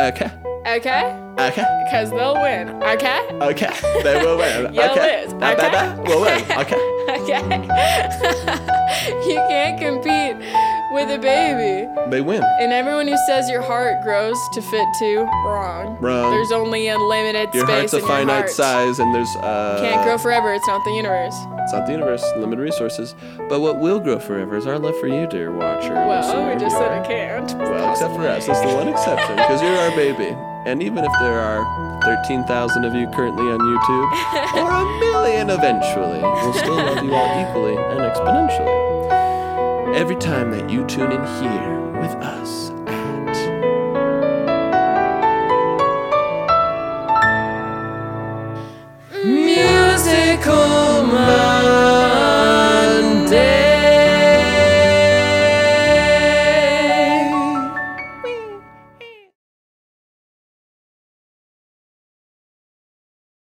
Okay? 0.00 0.30
Okay? 0.64 1.12
Okay? 1.40 1.82
Because 1.84 2.10
they'll 2.10 2.34
win. 2.34 2.68
Okay? 2.84 3.18
Okay. 3.42 3.70
They 4.04 4.22
will 4.22 4.38
win. 4.38 4.72
You'll 4.74 4.84
okay. 4.84 5.24
lose. 5.24 5.34
Okay? 5.34 6.02
We'll 6.06 6.20
win. 6.20 6.44
Okay. 6.52 6.94
Okay? 7.08 7.40
you 9.26 9.36
can't 9.48 9.80
compete 9.80 10.36
with 10.92 11.10
a 11.10 11.18
baby. 11.18 11.88
They 12.10 12.20
win. 12.20 12.42
And 12.60 12.72
everyone 12.72 13.06
who 13.08 13.16
says 13.26 13.48
your 13.50 13.62
heart 13.62 14.02
grows 14.02 14.36
to 14.54 14.62
fit 14.62 14.86
two, 14.98 15.20
wrong. 15.44 15.98
Wrong. 16.00 16.30
There's 16.30 16.52
only 16.52 16.88
unlimited 16.88 17.52
Your 17.54 17.66
space 17.66 17.92
heart's 17.92 17.92
a 17.94 17.96
in 17.98 18.02
your 18.02 18.08
finite 18.08 18.36
heart. 18.36 18.50
size 18.50 18.98
and 18.98 19.14
there's 19.14 19.34
uh 19.42 19.78
Can't 19.80 20.02
grow 20.04 20.18
forever. 20.18 20.54
It's 20.54 20.66
not 20.66 20.84
the 20.84 20.92
universe. 20.92 21.34
It's 21.60 21.72
not 21.72 21.86
the 21.86 21.92
universe, 21.92 22.24
limited 22.36 22.62
resources. 22.62 23.14
But 23.48 23.60
what 23.60 23.78
will 23.78 24.00
grow 24.00 24.18
forever 24.18 24.56
is 24.56 24.66
our 24.66 24.78
love 24.78 24.98
for 25.00 25.06
you, 25.08 25.26
dear 25.26 25.52
watcher. 25.52 25.92
Well, 25.92 26.08
listener, 26.24 26.54
we 26.54 26.60
just 26.60 26.76
said 26.76 27.02
it 27.02 27.06
can't. 27.06 27.52
Well, 27.58 27.92
except 27.92 28.14
for 28.14 28.26
us. 28.26 28.46
That's 28.46 28.60
the 28.60 28.74
one 28.74 28.88
exception, 28.88 29.36
because 29.36 29.60
you're 29.60 29.76
our 29.76 29.90
baby. 29.94 30.34
And 30.66 30.82
even 30.82 31.04
if 31.04 31.12
there 31.20 31.38
are 31.40 32.00
13,000 32.04 32.84
of 32.84 32.94
you 32.94 33.06
currently 33.10 33.44
on 33.44 33.58
YouTube, 33.60 34.08
or 34.56 34.70
a 34.70 34.84
million 35.00 35.50
eventually, 35.50 36.20
we'll 36.20 36.52
still 36.54 36.76
love 36.76 37.04
you 37.04 37.12
all 37.14 37.28
equally 37.48 37.76
and 37.76 38.00
exponentially. 38.00 38.87
Every 39.98 40.14
time 40.14 40.52
that 40.52 40.70
you 40.70 40.86
tune 40.86 41.10
in 41.10 41.24
here 41.42 41.90
with 42.00 42.12
us 42.22 42.70